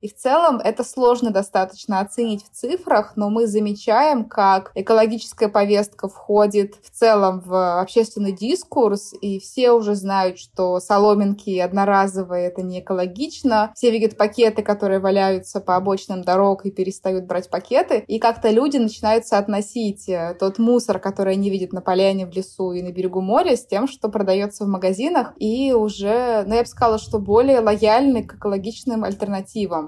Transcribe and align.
И 0.00 0.08
в 0.08 0.14
целом 0.14 0.60
это 0.62 0.84
сложно 0.84 1.30
достаточно 1.30 2.00
оценить 2.00 2.44
в 2.44 2.50
цифрах, 2.50 3.14
но 3.16 3.30
мы 3.30 3.48
замечаем, 3.48 4.24
как 4.24 4.70
экологическая 4.76 5.48
повестка 5.48 6.08
входит 6.08 6.76
в 6.82 6.90
целом 6.90 7.40
в 7.40 7.80
общественный 7.80 8.30
дискурс, 8.30 9.12
и 9.20 9.40
все 9.40 9.72
уже 9.72 9.96
знают, 9.96 10.38
что 10.38 10.78
соломинки 10.78 11.58
одноразовые— 11.58 12.46
это 12.48 12.62
не 12.62 12.78
экологично. 12.78 13.72
Все 13.74 13.90
видят 13.90 14.16
пакеты, 14.16 14.62
которые 14.62 15.00
валяются 15.00 15.60
по 15.60 15.74
обочинам 15.74 16.22
дорог 16.22 16.64
и 16.64 16.70
перестают 16.70 17.24
брать 17.24 17.50
пакеты, 17.50 18.04
и 18.06 18.20
как-то 18.20 18.50
люди 18.50 18.76
начинают 18.76 19.26
соотносить 19.26 20.08
э, 20.08 20.36
тот 20.38 20.60
мусор, 20.60 21.00
который 21.00 21.32
они 21.32 21.50
видят 21.50 21.72
на 21.72 21.80
поляне, 21.80 22.26
в 22.26 22.30
лесу 22.30 22.70
и 22.70 22.82
на 22.82 22.92
берегу 22.92 23.20
моря, 23.20 23.56
с 23.56 23.66
тем, 23.66 23.88
что 23.88 24.08
продается 24.08 24.64
в 24.64 24.68
магазинах, 24.68 25.32
и 25.38 25.72
уже, 25.72 26.44
ну, 26.46 26.54
я 26.54 26.62
бы 26.62 26.68
сказала, 26.68 26.98
что 26.98 27.18
более 27.18 27.58
лояльны 27.58 28.22
к 28.22 28.34
экологичным 28.34 29.02
альтернативам. 29.02 29.87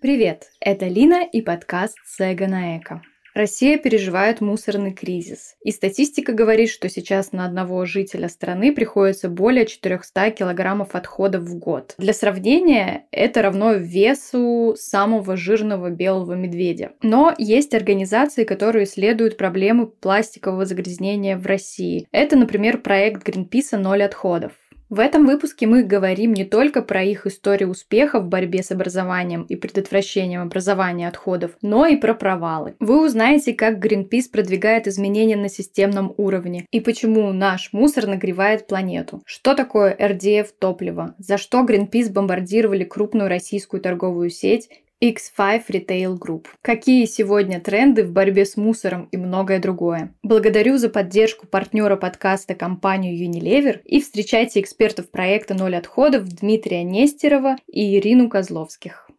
Привет, 0.00 0.52
это 0.60 0.86
Лина 0.86 1.24
и 1.24 1.42
подкаст 1.42 1.96
«Сега 2.04 2.46
на 2.46 2.78
эко». 2.78 3.02
Россия 3.36 3.76
переживает 3.76 4.40
мусорный 4.40 4.94
кризис. 4.94 5.56
И 5.62 5.70
статистика 5.70 6.32
говорит, 6.32 6.70
что 6.70 6.88
сейчас 6.88 7.32
на 7.32 7.44
одного 7.44 7.84
жителя 7.84 8.30
страны 8.30 8.72
приходится 8.72 9.28
более 9.28 9.66
400 9.66 10.30
килограммов 10.30 10.94
отходов 10.94 11.42
в 11.42 11.58
год. 11.58 11.94
Для 11.98 12.14
сравнения, 12.14 13.04
это 13.10 13.42
равно 13.42 13.74
весу 13.74 14.74
самого 14.78 15.36
жирного 15.36 15.90
белого 15.90 16.32
медведя. 16.32 16.92
Но 17.02 17.34
есть 17.36 17.74
организации, 17.74 18.44
которые 18.44 18.86
исследуют 18.86 19.36
проблемы 19.36 19.86
пластикового 19.86 20.64
загрязнения 20.64 21.36
в 21.36 21.44
России. 21.44 22.08
Это, 22.12 22.36
например, 22.36 22.78
проект 22.78 23.22
Гринписа 23.22 23.76
«Ноль 23.76 24.02
отходов». 24.02 24.52
В 24.88 25.00
этом 25.00 25.26
выпуске 25.26 25.66
мы 25.66 25.82
говорим 25.82 26.32
не 26.32 26.44
только 26.44 26.80
про 26.80 27.02
их 27.02 27.26
историю 27.26 27.70
успеха 27.70 28.20
в 28.20 28.28
борьбе 28.28 28.62
с 28.62 28.70
образованием 28.70 29.42
и 29.42 29.56
предотвращением 29.56 30.42
образования 30.42 31.08
отходов, 31.08 31.56
но 31.60 31.86
и 31.86 31.96
про 31.96 32.14
провалы. 32.14 32.76
Вы 32.78 33.04
узнаете, 33.04 33.52
как 33.52 33.84
Greenpeace 33.84 34.30
продвигает 34.30 34.86
изменения 34.86 35.36
на 35.36 35.48
системном 35.48 36.14
уровне 36.16 36.66
и 36.70 36.78
почему 36.78 37.32
наш 37.32 37.72
мусор 37.72 38.06
нагревает 38.06 38.68
планету. 38.68 39.22
Что 39.26 39.54
такое 39.54 39.92
RDF 39.92 40.50
топливо? 40.56 41.16
За 41.18 41.36
что 41.36 41.64
Greenpeace 41.64 42.12
бомбардировали 42.12 42.84
крупную 42.84 43.28
российскую 43.28 43.80
торговую 43.80 44.30
сеть 44.30 44.68
X5 45.02 45.62
Retail 45.68 46.18
Group. 46.18 46.46
Какие 46.62 47.04
сегодня 47.04 47.60
тренды 47.60 48.02
в 48.02 48.12
борьбе 48.12 48.46
с 48.46 48.56
мусором 48.56 49.08
и 49.12 49.18
многое 49.18 49.58
другое. 49.58 50.14
Благодарю 50.22 50.78
за 50.78 50.88
поддержку 50.88 51.46
партнера 51.46 51.96
подкаста 51.96 52.54
компанию 52.54 53.14
Unilever 53.14 53.82
и 53.84 54.00
встречайте 54.00 54.60
экспертов 54.60 55.10
проекта 55.10 55.54
«Ноль 55.54 55.76
отходов» 55.76 56.24
Дмитрия 56.24 56.82
Нестерова 56.82 57.56
и 57.66 57.96
Ирину 57.96 58.30
Козловских. 58.30 59.10